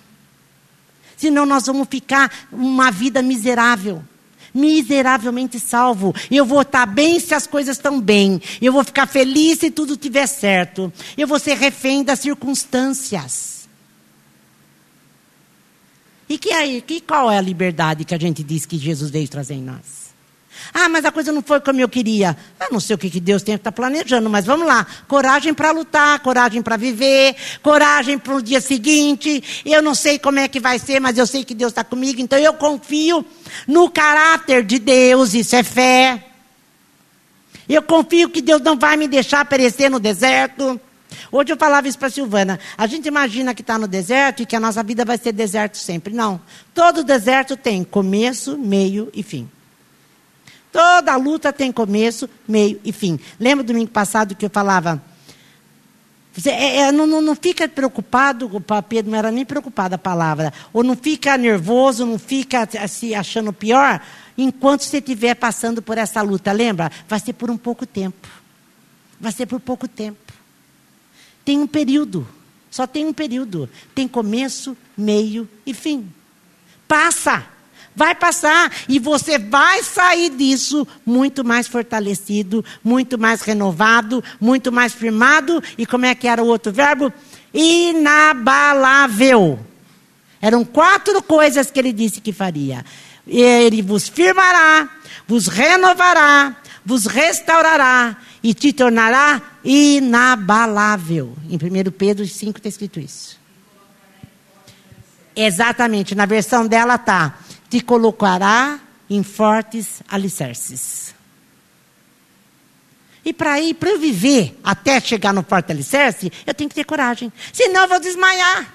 [1.16, 4.02] Senão nós vamos ficar uma vida miserável
[4.54, 6.14] miseravelmente salvo.
[6.30, 8.40] Eu vou estar bem se as coisas estão bem.
[8.61, 10.92] Eu vou ficar feliz se tudo estiver certo.
[11.16, 13.68] Eu vou ser refém das circunstâncias.
[16.28, 19.28] E que aí, que, qual é a liberdade que a gente diz que Jesus veio
[19.28, 20.08] trazer em nós?
[20.73, 22.37] Ah, mas a coisa não foi como eu queria.
[22.61, 24.87] Eu não sei o que, que Deus tem que estar planejando, mas vamos lá.
[25.07, 29.62] Coragem para lutar, coragem para viver, coragem para o dia seguinte.
[29.64, 32.21] Eu não sei como é que vai ser, mas eu sei que Deus está comigo,
[32.21, 33.25] então eu confio
[33.66, 36.25] no caráter de Deus, isso é fé.
[37.68, 40.81] Eu confio que Deus não vai me deixar perecer no deserto.
[41.31, 42.59] Hoje eu falava isso para Silvana.
[42.77, 45.77] A gente imagina que está no deserto e que a nossa vida vai ser deserto
[45.77, 46.14] sempre.
[46.14, 46.40] Não.
[46.73, 49.49] Todo deserto tem começo, meio e fim.
[50.78, 53.18] Toda luta tem começo, meio e fim.
[53.40, 55.02] Lembra do domingo passado que eu falava?
[56.46, 60.52] É, é, não, não, não, fica preocupado, o Pedro não era nem preocupado a palavra,
[60.72, 64.00] ou não fica nervoso, não fica se achando pior,
[64.36, 66.52] enquanto você estiver passando por essa luta.
[66.52, 66.92] Lembra?
[67.08, 68.28] Vai ser por um pouco tempo.
[69.20, 70.32] Vai ser por pouco tempo.
[71.44, 72.24] Tem um período.
[72.70, 73.68] Só tem um período.
[73.96, 76.08] Tem começo, meio e fim.
[76.86, 77.58] Passa.
[77.98, 84.94] Vai passar e você vai sair disso muito mais fortalecido, muito mais renovado, muito mais
[84.94, 85.61] firmado.
[85.76, 87.12] E como é que era o outro verbo?
[87.52, 88.78] Inabalável.
[90.40, 92.84] Eram quatro coisas que ele disse que faria.
[93.26, 94.88] Ele vos firmará,
[95.26, 96.56] vos renovará,
[96.87, 101.37] vos restaurará e te tornará inabalável.
[101.50, 103.37] Em 1 Pedro 5 está escrito isso.
[105.35, 107.35] Exatamente, na versão dela está
[107.69, 111.14] te colocará em fortes alicerces.
[113.25, 116.85] E para ir, para eu viver até chegar no forte alicerce, eu tenho que ter
[116.85, 117.33] coragem.
[117.52, 118.73] Senão eu vou desmaiar.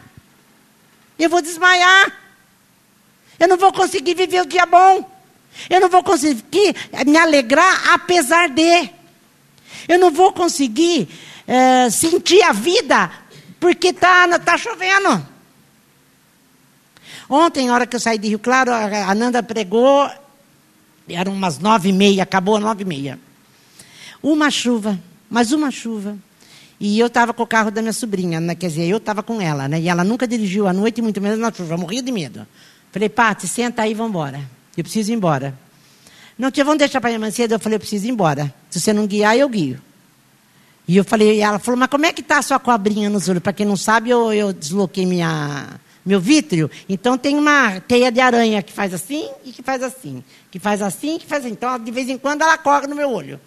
[1.18, 2.12] Eu vou desmaiar.
[3.40, 5.10] Eu não vou conseguir viver o dia bom.
[5.70, 6.76] Eu não vou conseguir
[7.06, 8.90] me alegrar apesar de.
[9.88, 11.10] Eu não vou conseguir
[11.48, 13.12] é, sentir a vida
[13.60, 15.33] porque está tá chovendo.
[17.36, 20.08] Ontem, na hora que eu saí de Rio Claro, a Nanda pregou,
[21.10, 23.20] eram umas nove e meia, acabou nove e meia.
[24.22, 25.00] Uma chuva,
[25.32, 26.16] mais uma chuva.
[26.80, 28.54] E eu estava com o carro da minha sobrinha, né?
[28.54, 29.82] quer dizer, eu estava com ela, né?
[29.82, 32.46] E ela nunca dirigiu à noite, muito menos na chuva, morria de medo.
[32.92, 34.40] Falei, Pati, senta aí vamos embora.
[34.78, 35.58] Eu preciso ir embora.
[36.38, 37.54] Não, tia, vamos deixar para amanhã cedo.
[37.54, 38.54] Eu falei, eu preciso ir embora.
[38.70, 39.82] Se você não guiar, eu guio.
[40.88, 43.28] E eu falei, e ela falou, mas como é que está a sua cobrinha nos
[43.28, 43.42] olhos?
[43.42, 46.70] Para quem não sabe, eu, eu desloquei minha, meu vítreo.
[46.88, 50.24] Então tem uma teia de aranha que faz assim e que faz assim.
[50.52, 51.54] Que faz assim e que faz assim.
[51.54, 53.40] Então, de vez em quando, ela corre no meu olho.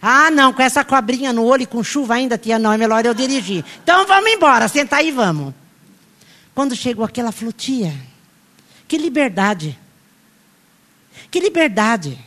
[0.00, 3.06] Ah, não, com essa cobrinha no olho e com chuva ainda, tia, não, é melhor
[3.06, 3.64] eu dirigir.
[3.84, 5.54] Então vamos embora, senta aí vamos.
[6.52, 7.94] Quando chegou aqui, ela falou, tia,
[8.88, 9.78] que liberdade.
[11.30, 12.18] Que liberdade.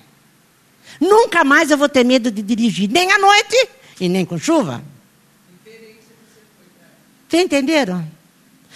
[1.01, 3.69] Nunca mais eu vou ter medo de dirigir, nem à noite
[3.99, 4.81] e nem com chuva.
[7.27, 8.14] Vocês entenderam?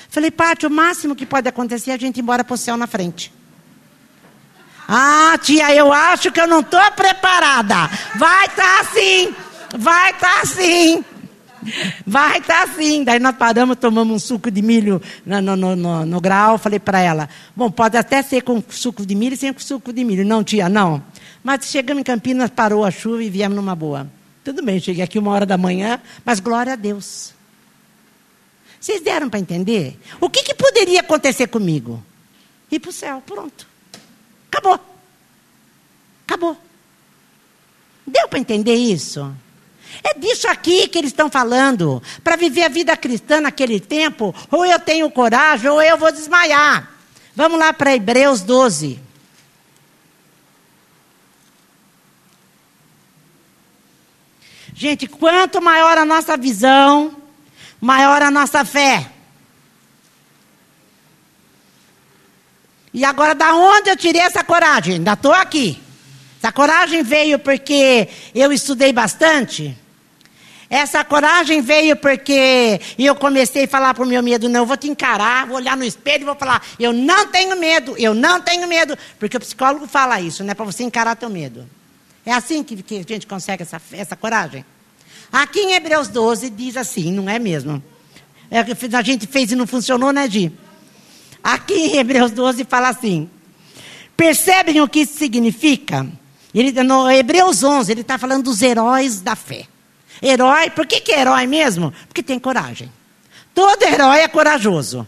[0.10, 2.76] Falei, Pátio, o máximo que pode acontecer é a gente ir embora para o céu
[2.76, 3.32] na frente.
[4.88, 7.88] Ah, tia, eu acho que eu não estou preparada.
[8.16, 9.36] Vai estar tá assim.
[9.78, 11.06] Vai estar tá assim.
[12.08, 13.04] Vai estar tá assim.
[13.04, 16.58] Daí nós paramos, tomamos um suco de milho no, no, no, no grau.
[16.58, 20.04] Falei para ela: Bom, pode até ser com suco de milho e sem suco de
[20.04, 20.26] milho.
[20.26, 21.04] Não, tia, não.
[21.44, 24.08] Mas chegamos em Campinas, parou a chuva e viemos numa boa.
[24.44, 27.38] Tudo bem, cheguei aqui uma hora da manhã, mas glória a Deus.
[28.80, 30.00] Vocês deram para entender?
[30.22, 32.04] O que, que poderia acontecer comigo?
[32.72, 33.68] Ir para o céu, pronto.
[34.52, 34.80] Acabou.
[36.26, 36.58] Acabou.
[38.08, 39.34] Deu para entender isso?
[40.04, 42.02] É disso aqui que eles estão falando.
[42.24, 46.92] Para viver a vida cristã naquele tempo, ou eu tenho coragem, ou eu vou desmaiar.
[47.36, 49.00] Vamos lá para Hebreus 12.
[54.74, 57.19] Gente, quanto maior a nossa visão,
[57.80, 59.10] maior a nossa fé.
[62.94, 64.96] E agora, da onde eu tirei essa coragem?
[64.96, 65.82] Ainda estou aqui.
[66.42, 69.78] Essa coragem veio porque eu estudei bastante.
[70.70, 74.78] Essa coragem veio porque eu comecei a falar para o meu medo, não, eu vou
[74.78, 78.40] te encarar, vou olhar no espelho e vou falar, eu não tenho medo, eu não
[78.40, 78.98] tenho medo.
[79.18, 80.54] Porque o psicólogo fala isso, né?
[80.54, 81.68] Para você encarar teu medo.
[82.26, 84.64] É assim que, que a gente consegue essa, essa coragem.
[85.32, 87.82] Aqui em Hebreus 12 diz assim, não é mesmo?
[88.50, 90.52] É, a gente fez e não funcionou, né, Gi?
[91.44, 93.30] Aqui em Hebreus 12 fala assim:
[94.18, 96.08] percebem o que isso significa?
[96.54, 99.66] Ele, no Hebreus 11, ele está falando dos heróis da fé.
[100.22, 101.94] Herói, por que, que é herói mesmo?
[102.08, 102.92] Porque tem coragem.
[103.54, 105.08] Todo herói é corajoso,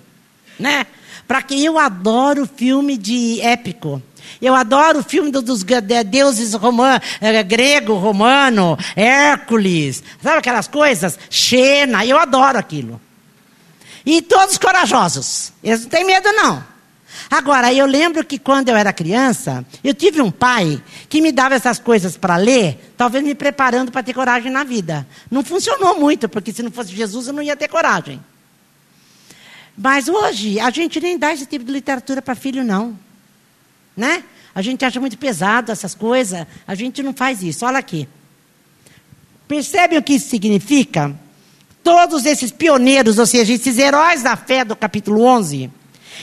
[0.58, 0.86] né?
[1.28, 4.02] Para quem eu adoro filme de épico.
[4.40, 5.64] Eu adoro o filme dos
[6.06, 11.18] deuses romano, é, grego, romano, Hércules, sabe aquelas coisas?
[11.30, 13.02] Xena, eu adoro aquilo.
[14.06, 15.54] E todos corajosos.
[15.64, 16.72] Eles não têm medo, não.
[17.30, 21.56] Agora, eu lembro que quando eu era criança, eu tive um pai que me dava
[21.56, 25.08] essas coisas para ler, talvez me preparando para ter coragem na vida.
[25.30, 28.22] Não funcionou muito, porque se não fosse Jesus eu não ia ter coragem.
[29.78, 32.98] Mas hoje, a gente nem dá esse tipo de literatura para filho, não.
[33.96, 34.24] Né?
[34.54, 37.66] A gente acha muito pesado essas coisas, a gente não faz isso.
[37.66, 38.08] Olha aqui.
[39.48, 41.14] Percebe o que isso significa?
[41.84, 45.70] Todos esses pioneiros, ou seja, esses heróis da fé do capítulo 11,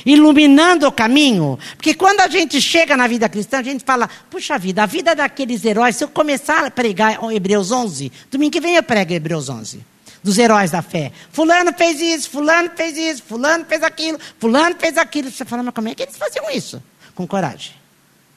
[0.07, 4.59] iluminando o caminho, porque quando a gente chega na vida cristã, a gente fala, puxa
[4.59, 8.77] vida, a vida daqueles heróis, se eu começar a pregar Hebreus 11, domingo que vem
[8.77, 9.85] eu prego Hebreus 11,
[10.23, 11.13] dos heróis da fé.
[11.33, 15.31] Fulano fez isso, fulano fez isso, fulano fez aquilo, fulano fez aquilo.
[15.31, 16.83] Você fala, mas como é que eles faziam isso?
[17.19, 17.73] Com coragem.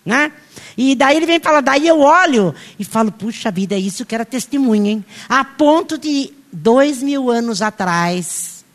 [0.04, 0.32] Né?
[0.76, 4.16] E daí ele vem falar, daí eu olho e falo, puxa vida, é isso que
[4.16, 5.06] era testemunha, hein?
[5.30, 8.66] A ponto de dois mil anos atrás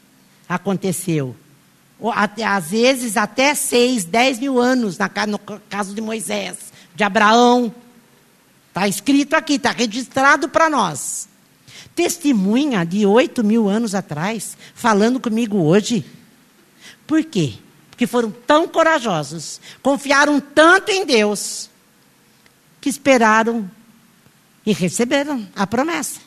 [0.49, 1.35] aconteceu.
[2.15, 4.97] Às vezes até seis, dez mil anos,
[5.27, 5.39] no
[5.69, 6.57] caso de Moisés,
[6.95, 7.75] de Abraão.
[8.69, 11.29] Está escrito aqui, está registrado para nós.
[11.97, 16.07] Testemunha de oito mil anos atrás, falando comigo hoje.
[17.05, 17.55] Por quê?
[17.97, 21.71] Porque foram tão corajosos, confiaram tanto em Deus,
[22.79, 23.71] que esperaram
[24.67, 26.21] e receberam a promessa.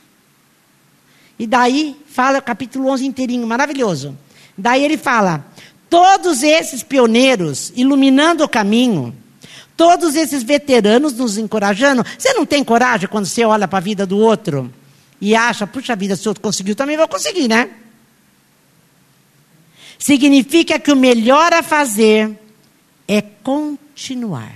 [1.38, 4.17] E daí fala capítulo 11 inteirinho, maravilhoso.
[4.57, 5.45] Daí ele fala:
[5.88, 9.15] todos esses pioneiros iluminando o caminho,
[9.78, 12.03] todos esses veteranos nos encorajando.
[12.17, 14.74] Você não tem coragem quando você olha para a vida do outro
[15.22, 17.70] e acha, puxa vida, se o outro conseguiu, também vou conseguir, né?
[20.00, 22.32] Significa que o melhor a fazer
[23.08, 24.56] é continuar.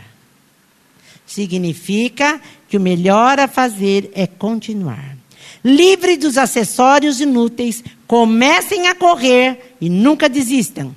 [1.27, 5.17] Significa que o melhor a fazer é continuar
[5.63, 10.93] livre dos acessórios inúteis, comecem a correr e nunca desistam.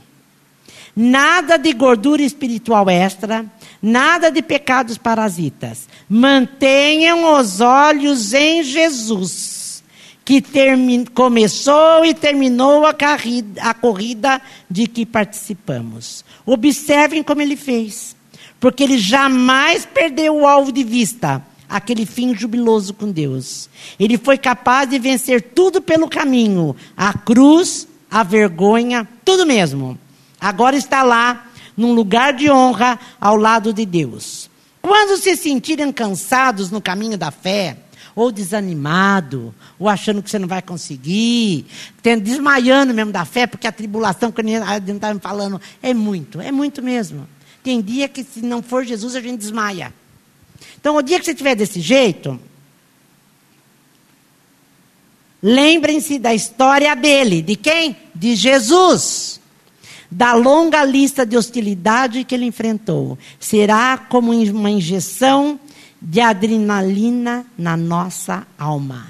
[0.95, 3.45] Nada de gordura espiritual extra,
[3.83, 5.87] nada de pecados parasitas.
[6.09, 9.66] Mantenham os olhos em Jesus,
[10.27, 10.43] que
[11.15, 12.93] começou e terminou a,
[13.61, 16.25] a corrida de que participamos.
[16.45, 18.17] Observem como ele fez,
[18.59, 23.71] porque ele jamais perdeu o alvo de vista, aquele fim jubiloso com Deus.
[24.01, 29.97] Ele foi capaz de vencer tudo pelo caminho, a cruz, a vergonha, tudo mesmo.
[30.41, 31.47] Agora está lá,
[31.77, 34.51] num lugar de honra, ao lado de Deus.
[34.83, 37.77] Quando se sentirem cansados no caminho da fé,
[38.17, 41.67] ou desanimado, ou achando que você não vai conseguir,
[42.03, 46.41] tendo, desmaiando mesmo da fé, porque a tribulação que a gente estava falando é muito,
[46.41, 47.29] é muito mesmo.
[47.63, 49.93] Tem dia que se não for Jesus a gente desmaia.
[50.81, 52.41] Então, o dia que você estiver desse jeito,
[55.43, 57.43] lembrem-se da história dele.
[57.43, 57.97] De quem?
[58.15, 59.41] De Jesus.
[60.11, 63.19] Da longa lista de hostilidade que ele enfrentou.
[63.39, 65.61] Será como uma injeção
[66.01, 69.09] de adrenalina na nossa alma.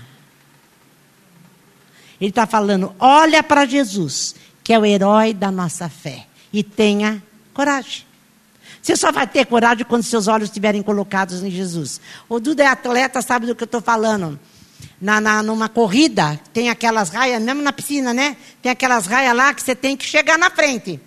[2.21, 7.23] Ele está falando: olha para Jesus, que é o herói da nossa fé, e tenha
[7.53, 8.05] coragem.
[8.81, 12.01] Você só vai ter coragem quando seus olhos estiverem colocados em Jesus.
[12.29, 14.39] O Duda é atleta, sabe do que eu estou falando.
[15.01, 18.37] Na, na, numa corrida, tem aquelas raias, mesmo na piscina, né?
[18.63, 21.01] Tem aquelas raias lá que você tem que chegar na frente.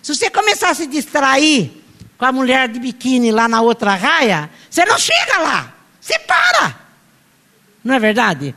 [0.00, 1.82] Se você começar a se distrair
[2.16, 5.74] com a mulher de biquíni lá na outra raia, você não chega lá.
[6.00, 6.78] Você para.
[7.82, 8.54] Não é verdade?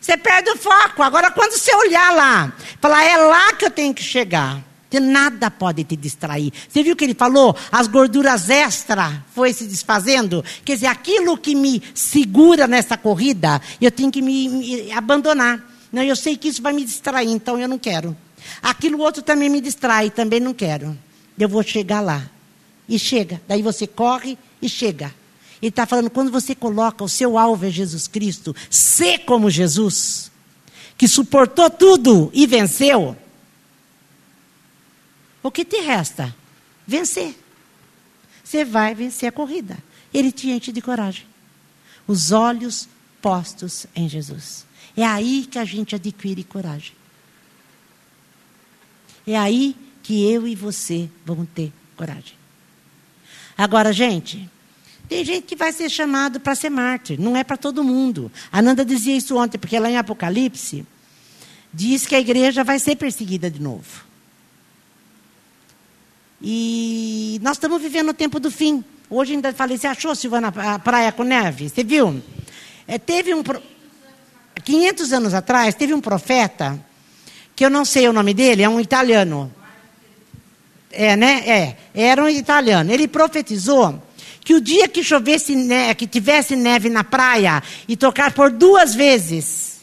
[0.00, 1.02] Você perde o foco.
[1.02, 4.62] Agora, quando você olhar lá, falar, é lá que eu tenho que chegar.
[4.90, 6.50] Que nada pode te distrair.
[6.66, 7.54] Você viu que ele falou?
[7.70, 10.42] As gorduras extra foi se desfazendo.
[10.64, 15.62] Quer dizer, aquilo que me segura nessa corrida, eu tenho que me, me abandonar.
[15.92, 18.16] Não, eu sei que isso vai me distrair, então eu não quero.
[18.62, 20.96] Aquilo outro também me distrai, também não quero
[21.38, 22.28] eu vou chegar lá.
[22.88, 23.40] E chega.
[23.46, 25.14] Daí você corre e chega.
[25.60, 30.30] Ele está falando, quando você coloca o seu alvo é Jesus Cristo, ser como Jesus,
[30.96, 33.16] que suportou tudo e venceu,
[35.42, 36.34] o que te resta?
[36.86, 37.34] Vencer.
[38.42, 39.76] Você vai vencer a corrida.
[40.12, 41.26] Ele te enche de coragem.
[42.06, 42.88] Os olhos
[43.20, 44.64] postos em Jesus.
[44.96, 46.92] É aí que a gente adquire coragem.
[49.26, 52.37] É aí que eu e você vamos ter coragem.
[53.58, 54.48] Agora, gente,
[55.08, 58.30] tem gente que vai ser chamado para ser mártir, não é para todo mundo.
[58.52, 60.86] A Nanda dizia isso ontem, porque lá em Apocalipse
[61.74, 64.06] diz que a igreja vai ser perseguida de novo.
[66.40, 68.84] E nós estamos vivendo o tempo do fim.
[69.10, 71.68] Hoje ainda falei, você achou, Silvana, a praia com neve?
[71.68, 72.22] Você viu?
[72.86, 73.42] É, teve um.
[74.64, 76.78] 500 anos atrás, teve um profeta,
[77.56, 79.52] que eu não sei o nome dele, é um italiano.
[80.90, 81.42] É, né?
[81.46, 82.92] É, era um italiano.
[82.92, 84.02] Ele profetizou
[84.40, 88.94] que o dia que chovesse, neve, que tivesse neve na praia e tocar por duas
[88.94, 89.80] vezes,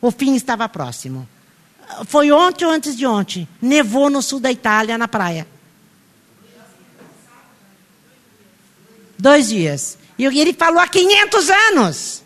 [0.00, 1.28] o fim estava próximo.
[2.06, 3.46] Foi ontem ou antes de ontem.
[3.60, 5.46] Nevou no sul da Itália, na praia.
[9.18, 9.98] Dois dias.
[10.18, 12.23] E ele falou há 500 anos.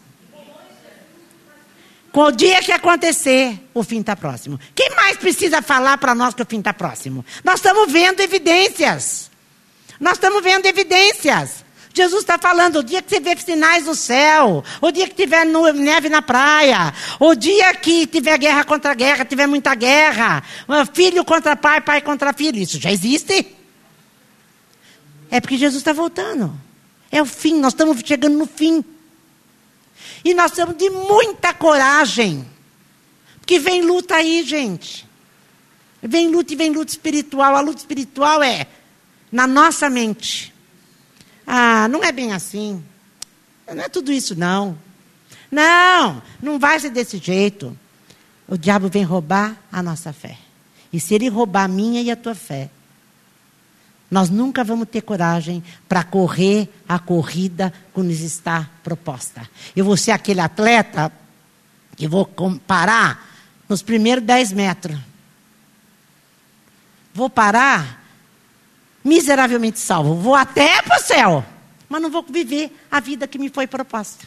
[2.12, 4.58] O dia que acontecer, o fim está próximo.
[4.74, 7.24] Quem mais precisa falar para nós que o fim está próximo?
[7.44, 9.30] Nós estamos vendo evidências.
[10.00, 11.64] Nós estamos vendo evidências.
[11.92, 15.44] Jesus está falando, o dia que você vê sinais no céu, o dia que tiver
[15.44, 20.42] neve na praia, o dia que tiver guerra contra guerra, tiver muita guerra,
[20.92, 23.54] filho contra pai, pai contra filho, isso já existe.
[25.30, 26.52] É porque Jesus está voltando.
[27.10, 28.84] É o fim, nós estamos chegando no fim.
[30.24, 32.46] E nós temos de muita coragem.
[33.38, 35.08] Porque vem luta aí, gente.
[36.02, 37.56] Vem luta e vem luta espiritual.
[37.56, 38.66] A luta espiritual é
[39.32, 40.54] na nossa mente.
[41.46, 42.84] Ah, não é bem assim.
[43.66, 44.78] Não é tudo isso, não.
[45.50, 47.76] Não, não vai ser desse jeito.
[48.46, 50.38] O diabo vem roubar a nossa fé.
[50.92, 52.70] E se ele roubar a minha e a tua fé,
[54.10, 59.48] nós nunca vamos ter coragem para correr a corrida que nos está proposta.
[59.76, 61.12] Eu vou ser aquele atleta
[61.94, 62.26] que vou
[62.66, 63.28] parar
[63.68, 64.98] nos primeiros 10 metros.
[67.12, 68.02] Vou parar
[69.04, 70.14] miseravelmente salvo.
[70.14, 71.44] Vou até para o céu,
[71.88, 74.26] mas não vou viver a vida que me foi proposta.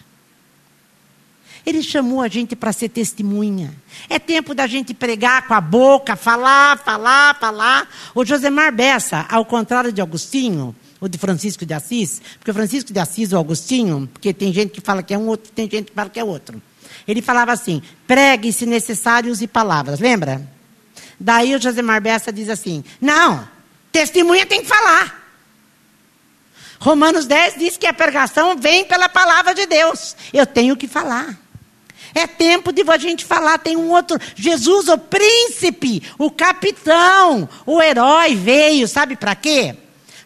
[1.66, 3.74] Ele chamou a gente para ser testemunha.
[4.10, 7.88] É tempo da gente pregar com a boca, falar, falar, falar.
[8.16, 13.00] O Josemar Bessa, ao contrário de Agostinho, ou de Francisco de Assis, porque Francisco de
[13.00, 15.96] Assis ou Agostinho, porque tem gente que fala que é um outro, tem gente que
[15.96, 16.62] fala que é outro.
[17.08, 20.48] Ele falava assim: pregue se necessário use palavras, lembra?
[21.20, 23.48] Daí o Josemar Bessa diz assim: não,
[23.92, 25.20] testemunha tem que falar.
[26.80, 30.16] Romanos 10 diz que a pregação vem pela palavra de Deus.
[30.34, 31.38] Eu tenho que falar.
[32.14, 34.20] É tempo de a gente falar, tem um outro.
[34.36, 39.76] Jesus, o príncipe, o capitão, o herói veio, sabe para quê?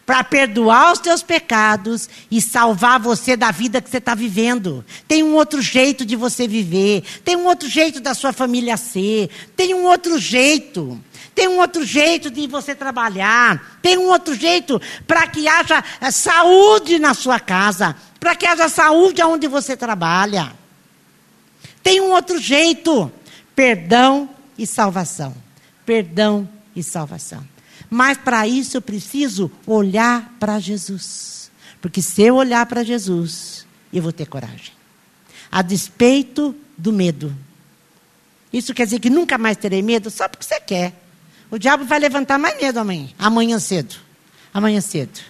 [0.04, 4.84] Para perdoar os teus pecados e salvar você da vida que você está vivendo.
[5.06, 9.30] Tem um outro jeito de você viver, tem um outro jeito da sua família ser,
[9.56, 11.00] tem um outro jeito.
[11.34, 16.10] Tem um outro jeito de você trabalhar, tem um outro jeito para que haja eh,
[16.10, 20.54] saúde na sua casa, para que haja saúde onde você trabalha.
[21.86, 23.12] Tem um outro jeito:
[23.54, 24.28] perdão
[24.58, 25.32] e salvação.
[25.84, 27.46] Perdão e salvação.
[27.88, 31.48] Mas para isso eu preciso olhar para Jesus.
[31.80, 34.72] Porque se eu olhar para Jesus, eu vou ter coragem.
[35.48, 37.32] A despeito do medo.
[38.52, 40.92] Isso quer dizer que nunca mais terei medo só porque você quer.
[41.52, 43.94] O diabo vai levantar mais medo amanhã, amanhã cedo.
[44.52, 45.20] Amanhã cedo.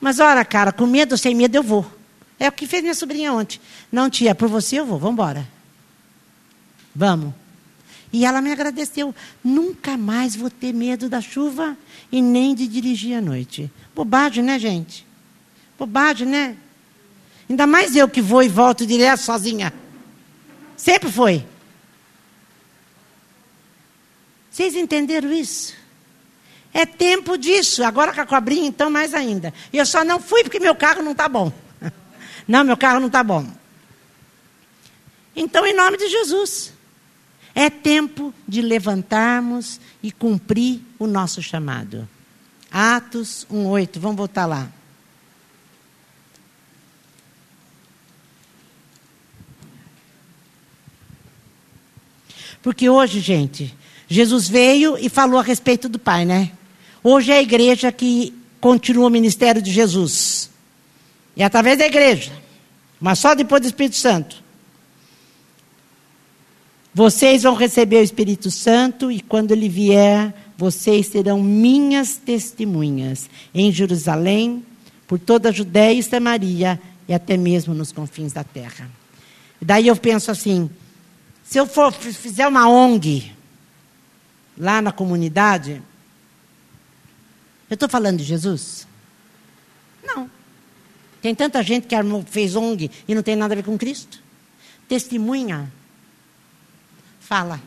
[0.00, 1.99] Mas ora, cara, com medo ou sem medo eu vou.
[2.40, 3.60] É o que fez minha sobrinha ontem.
[3.92, 5.46] Não, tia, por você eu vou, vamos embora.
[6.96, 7.34] Vamos.
[8.10, 9.14] E ela me agradeceu.
[9.44, 11.76] Nunca mais vou ter medo da chuva
[12.10, 13.70] e nem de dirigir à noite.
[13.94, 15.06] Bobagem, né, gente?
[15.78, 16.56] Bobagem, né?
[17.48, 19.70] Ainda mais eu que vou e volto direto sozinha.
[20.78, 21.46] Sempre foi.
[24.50, 25.74] Vocês entenderam isso?
[26.72, 27.84] É tempo disso.
[27.84, 29.52] Agora com a cobrinha, então, mais ainda.
[29.72, 31.52] E eu só não fui porque meu carro não está bom.
[32.50, 33.46] Não, meu carro não está bom.
[35.36, 36.72] Então, em nome de Jesus,
[37.54, 42.08] é tempo de levantarmos e cumprir o nosso chamado.
[42.68, 44.68] Atos 1,8, vamos voltar lá.
[52.60, 53.72] Porque hoje, gente,
[54.08, 56.50] Jesus veio e falou a respeito do Pai, né?
[57.00, 60.39] Hoje é a igreja que continua o ministério de Jesus.
[61.40, 62.30] E através da igreja,
[63.00, 64.44] mas só depois do Espírito Santo.
[66.92, 73.72] Vocês vão receber o Espírito Santo e quando ele vier, vocês serão minhas testemunhas em
[73.72, 74.62] Jerusalém,
[75.06, 76.78] por toda a Judéia e Samaria
[77.08, 78.90] e até mesmo nos confins da terra.
[79.62, 80.68] Daí eu penso assim,
[81.42, 83.32] se eu for fizer uma ONG
[84.58, 85.80] lá na comunidade,
[87.70, 88.89] eu estou falando de Jesus?
[91.20, 91.96] Tem tanta gente que
[92.26, 94.22] fez ONG e não tem nada a ver com Cristo.
[94.88, 95.70] Testemunha.
[97.20, 97.60] Fala.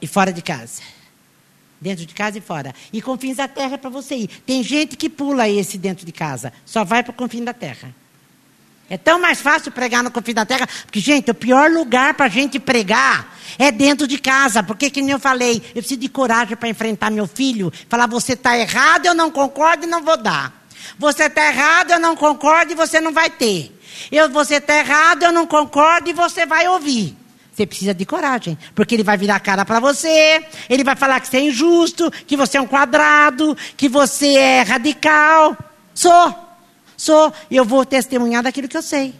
[0.00, 0.82] E fora de casa.
[1.80, 2.74] Dentro de casa e fora.
[2.92, 4.28] E confins da terra é para você ir.
[4.44, 6.52] Tem gente que pula esse dentro de casa.
[6.64, 7.94] Só vai para o confim da terra.
[8.90, 12.26] É tão mais fácil pregar no confim da terra, porque, gente, o pior lugar para
[12.26, 14.62] a gente pregar é dentro de casa.
[14.62, 18.32] Porque, que nem eu falei, eu preciso de coragem para enfrentar meu filho, falar: você
[18.32, 20.66] está errado, eu não concordo e não vou dar.
[20.98, 23.78] Você está errado, eu não concordo e você não vai ter.
[24.10, 27.16] Eu, você está errado, eu não concordo e você vai ouvir.
[27.52, 31.18] Você precisa de coragem, porque ele vai virar a cara para você, ele vai falar
[31.18, 35.56] que você é injusto, que você é um quadrado, que você é radical.
[35.92, 36.47] Sou.
[36.98, 39.14] Sou, eu vou testemunhar daquilo que eu sei.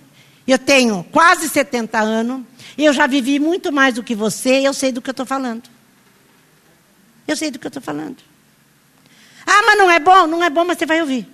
[0.45, 2.43] Eu tenho quase 70 anos,
[2.77, 5.63] eu já vivi muito mais do que você, eu sei do que eu estou falando.
[7.27, 8.17] Eu sei do que eu estou falando.
[9.47, 10.27] Ah, mas não é bom?
[10.27, 11.29] Não é bom, mas você vai ouvir.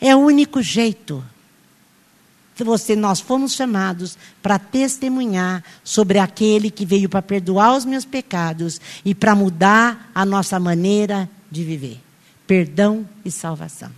[0.00, 1.22] É o único jeito.
[2.56, 8.80] Você, nós fomos chamados para testemunhar sobre aquele que veio para perdoar os meus pecados
[9.04, 12.00] e para mudar a nossa maneira de viver.
[12.46, 13.92] Perdão e salvação.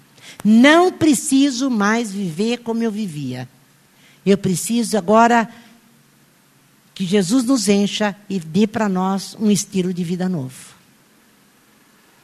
[0.45, 3.49] Não preciso mais viver como eu vivia.
[4.25, 5.49] Eu preciso agora
[6.95, 10.75] que Jesus nos encha e dê para nós um estilo de vida novo.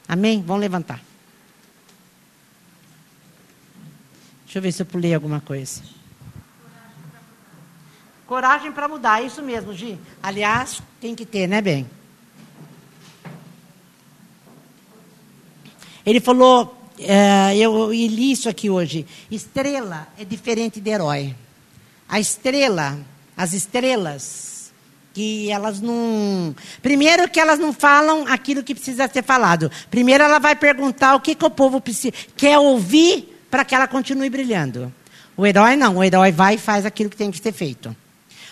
[0.07, 0.41] Amém?
[0.41, 1.01] Vamos levantar.
[4.45, 5.81] Deixa eu ver se eu pulei alguma coisa.
[8.25, 9.99] Coragem para mudar, é isso mesmo, Gi.
[10.21, 11.89] Aliás, tem que ter, né, bem?
[16.05, 19.05] Ele falou é, eu, li isso aqui hoje.
[19.29, 21.35] Estrela é diferente de herói.
[22.09, 22.97] A estrela,
[23.35, 24.71] as estrelas,
[25.13, 26.55] que elas não.
[26.81, 29.71] Primeiro que elas não falam aquilo que precisa ser falado.
[29.89, 33.87] Primeiro ela vai perguntar o que, que o povo precisa, quer ouvir para que ela
[33.87, 34.93] continue brilhando.
[35.35, 37.95] O herói não, o herói vai e faz aquilo que tem que ser feito.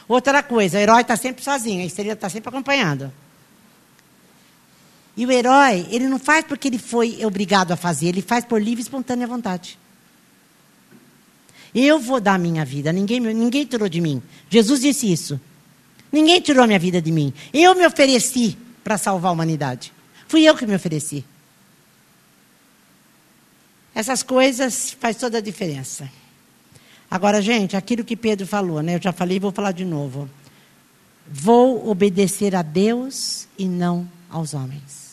[0.08, 3.12] Outra coisa, o herói está sempre sozinho, a estrela está sempre acompanhando.
[5.18, 8.62] E o herói, ele não faz porque ele foi obrigado a fazer, ele faz por
[8.62, 9.80] livre e espontânea vontade.
[11.74, 14.22] Eu vou dar a minha vida, ninguém, ninguém tirou de mim.
[14.50, 15.40] Jesus disse isso.
[16.12, 17.34] Ninguém tirou a minha vida de mim.
[17.54, 19.92] Eu me ofereci para salvar a humanidade.
[20.28, 21.26] Fui eu que me ofereci.
[23.94, 26.10] Essas coisas faz toda a diferença.
[27.10, 28.96] Agora, gente, aquilo que Pedro falou, né?
[28.96, 30.30] Eu já falei vou falar de novo.
[31.30, 35.05] Vou obedecer a Deus e não aos homens.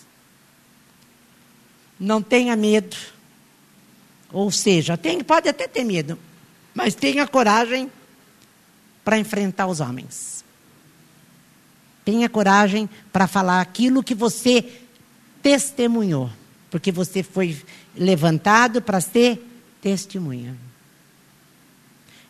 [2.03, 2.97] Não tenha medo.
[4.33, 6.19] Ou seja, tem, pode até ter medo,
[6.75, 7.89] mas tenha coragem
[9.05, 10.45] para enfrentar os homens.
[12.05, 14.81] Tenha coragem para falar aquilo que você
[15.41, 16.29] testemunhou,
[16.73, 17.63] porque você foi
[17.95, 19.41] levantado para ser
[19.81, 20.57] testemunha.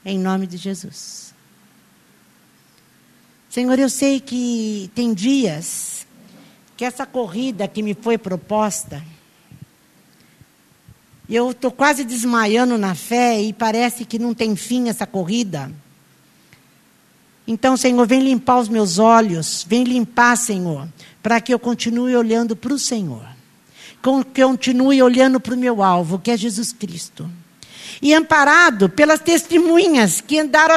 [0.04, 1.32] Em nome de Jesus.
[3.48, 6.06] Senhor, eu sei que tem dias
[6.76, 9.02] que essa corrida que me foi proposta,
[11.28, 15.70] eu estou quase desmaiando na fé e parece que não tem fim essa corrida.
[17.46, 20.88] Então, Senhor, vem limpar os meus olhos, vem limpar, Senhor,
[21.22, 23.24] para que eu continue olhando para o Senhor,
[24.32, 27.28] que eu continue olhando para o meu alvo, que é Jesus Cristo.
[28.00, 30.76] E amparado pelas testemunhas que andaram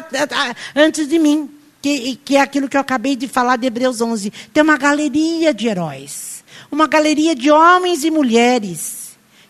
[0.75, 1.49] antes de mim,
[1.81, 4.31] que, que é aquilo que eu acabei de falar de Hebreus 11.
[4.53, 9.04] Tem uma galeria de heróis, uma galeria de homens e mulheres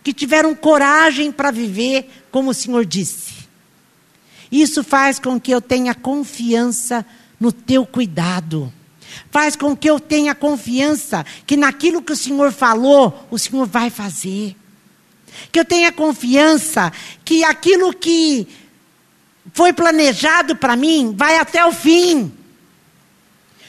[0.06, 3.34] que tiveram coragem para viver como o Senhor disse.
[4.52, 7.04] Isso faz com que eu tenha confiança
[7.40, 8.72] no teu cuidado.
[9.32, 13.90] Faz com que eu tenha confiança que naquilo que o Senhor falou, o Senhor vai
[13.90, 14.56] fazer.
[15.52, 16.94] Que eu tenha confiança
[17.26, 18.48] que aquilo que
[19.54, 22.32] foi planejado para mim vai até o fim.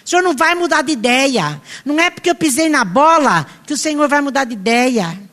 [0.05, 1.62] O Senhor não vai mudar de ideia.
[1.82, 5.26] Não é porque eu pisei na bola que o Senhor vai mudar de ideia.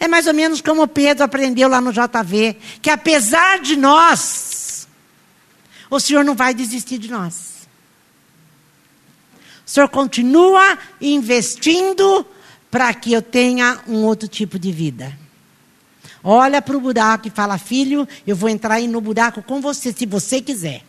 [0.00, 4.88] É mais ou menos como Pedro aprendeu lá no JV, que apesar de nós,
[5.90, 7.68] o Senhor não vai desistir de nós.
[9.66, 12.26] O Senhor continua investindo
[12.70, 15.16] para que eu tenha um outro tipo de vida.
[16.24, 19.92] Olha para o buraco e fala: Filho, eu vou entrar aí no buraco com você,
[19.92, 20.82] se você quiser.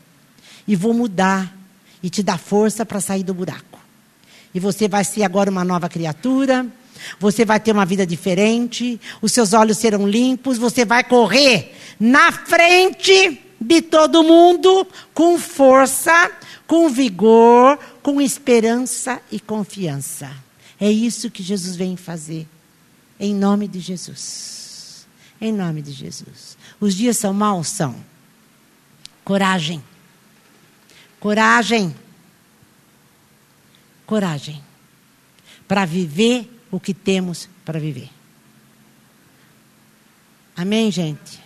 [0.65, 1.53] E vou mudar
[2.01, 3.79] e te dar força para sair do buraco.
[4.53, 6.65] E você vai ser agora uma nova criatura
[7.19, 12.31] você vai ter uma vida diferente, os seus olhos serão limpos, você vai correr na
[12.31, 16.31] frente de todo mundo com força,
[16.65, 20.31] com vigor, com esperança e confiança.
[20.79, 22.47] É isso que Jesus vem fazer.
[23.19, 25.05] Em nome de Jesus.
[25.39, 26.57] Em nome de Jesus.
[26.79, 27.67] Os dias são maus?
[27.67, 27.95] São.
[29.23, 29.83] Coragem.
[31.19, 31.95] Coragem.
[34.07, 34.63] Coragem.
[35.67, 38.09] Para viver o que temos para viver.
[40.55, 41.39] Amém, gente?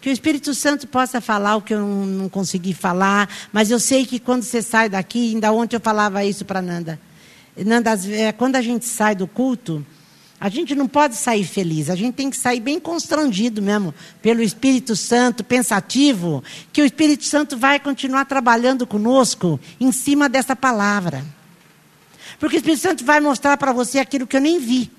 [0.00, 4.06] Que o Espírito Santo possa falar o que eu não, consegui falar, mas eu sei
[4.06, 6.98] que quando você sai daqui, ainda ontem eu falava isso para Nanda.
[7.56, 7.92] Nanda,
[8.36, 9.84] quando a gente sai do culto,
[10.38, 14.42] a gente não pode sair feliz, a gente tem que sair bem constrangido mesmo, pelo
[14.42, 21.24] Espírito Santo, pensativo, que o Espírito Santo vai continuar trabalhando conosco em cima dessa palavra.
[22.38, 24.90] Porque o Espírito Santo vai mostrar para você aquilo que eu nem vi.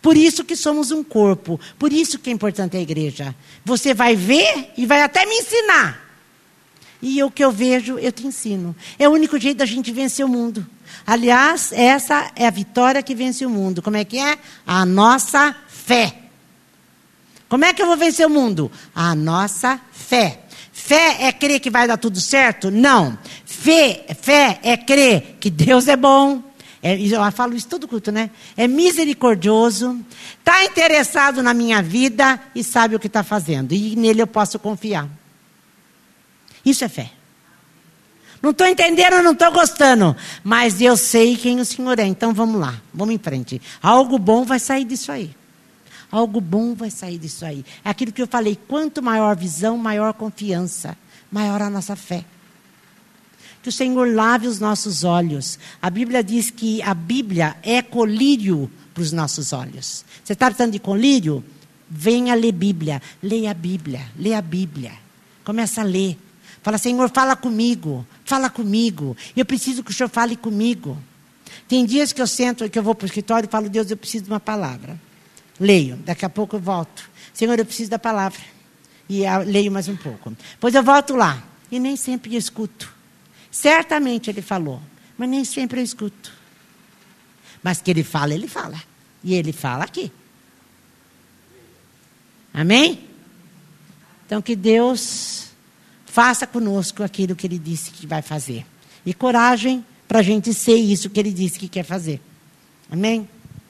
[0.00, 1.58] Por isso que somos um corpo.
[1.78, 3.34] Por isso que é importante a igreja.
[3.64, 6.06] Você vai ver e vai até me ensinar.
[7.00, 8.74] E o que eu vejo, eu te ensino.
[8.98, 10.66] É o único jeito da gente vencer o mundo.
[11.06, 13.80] Aliás, essa é a vitória que vence o mundo.
[13.80, 14.38] Como é que é?
[14.66, 16.14] A nossa fé.
[17.48, 18.70] Como é que eu vou vencer o mundo?
[18.94, 20.40] A nossa fé.
[20.72, 22.70] Fé é crer que vai dar tudo certo?
[22.70, 23.18] Não.
[23.44, 26.42] Fé, fé é crer que Deus é bom,
[26.82, 28.30] é, eu falo isso todo culto, né?
[28.56, 29.98] É misericordioso,
[30.38, 33.72] está interessado na minha vida e sabe o que está fazendo.
[33.72, 35.08] E nele eu posso confiar.
[36.64, 37.10] Isso é fé.
[38.40, 40.16] Não estou entendendo, não estou gostando.
[40.44, 42.06] Mas eu sei quem o Senhor é.
[42.06, 43.60] Então vamos lá, vamos em frente.
[43.82, 45.34] Algo bom vai sair disso aí.
[46.10, 47.64] Algo bom vai sair disso aí.
[47.84, 50.96] É aquilo que eu falei: quanto maior visão, maior confiança,
[51.30, 52.24] maior a nossa fé.
[53.62, 55.58] Que o Senhor lave os nossos olhos.
[55.82, 60.04] A Bíblia diz que a Bíblia é colírio para os nossos olhos.
[60.24, 61.44] Você está precisando de colírio?
[61.88, 63.00] Venha ler Bíblia.
[63.22, 64.06] Leia a Bíblia.
[64.16, 64.92] Leia a Bíblia.
[65.44, 66.18] Começa a ler.
[66.62, 68.06] Fala, Senhor, fala comigo.
[68.24, 69.16] Fala comigo.
[69.36, 70.98] Eu preciso que o Senhor fale comigo.
[71.66, 73.96] Tem dias que eu sento, que eu vou para o escritório e falo, Deus, eu
[73.96, 74.98] preciso de uma palavra.
[75.58, 75.96] Leio.
[76.04, 77.08] Daqui a pouco eu volto.
[77.32, 78.40] Senhor, eu preciso da palavra.
[79.08, 80.36] E leio mais um pouco.
[80.52, 81.42] Depois eu volto lá.
[81.70, 82.97] E nem sempre escuto.
[83.50, 84.80] Certamente ele falou,
[85.16, 86.32] mas nem sempre eu escuto.
[87.62, 88.80] Mas que ele fala, ele fala.
[89.22, 90.12] E ele fala aqui.
[92.52, 93.08] Amém?
[94.26, 95.48] Então que Deus
[96.06, 98.66] faça conosco aquilo que ele disse que vai fazer.
[99.04, 102.20] E coragem para a gente ser isso que ele disse que quer fazer.
[102.90, 103.28] Amém?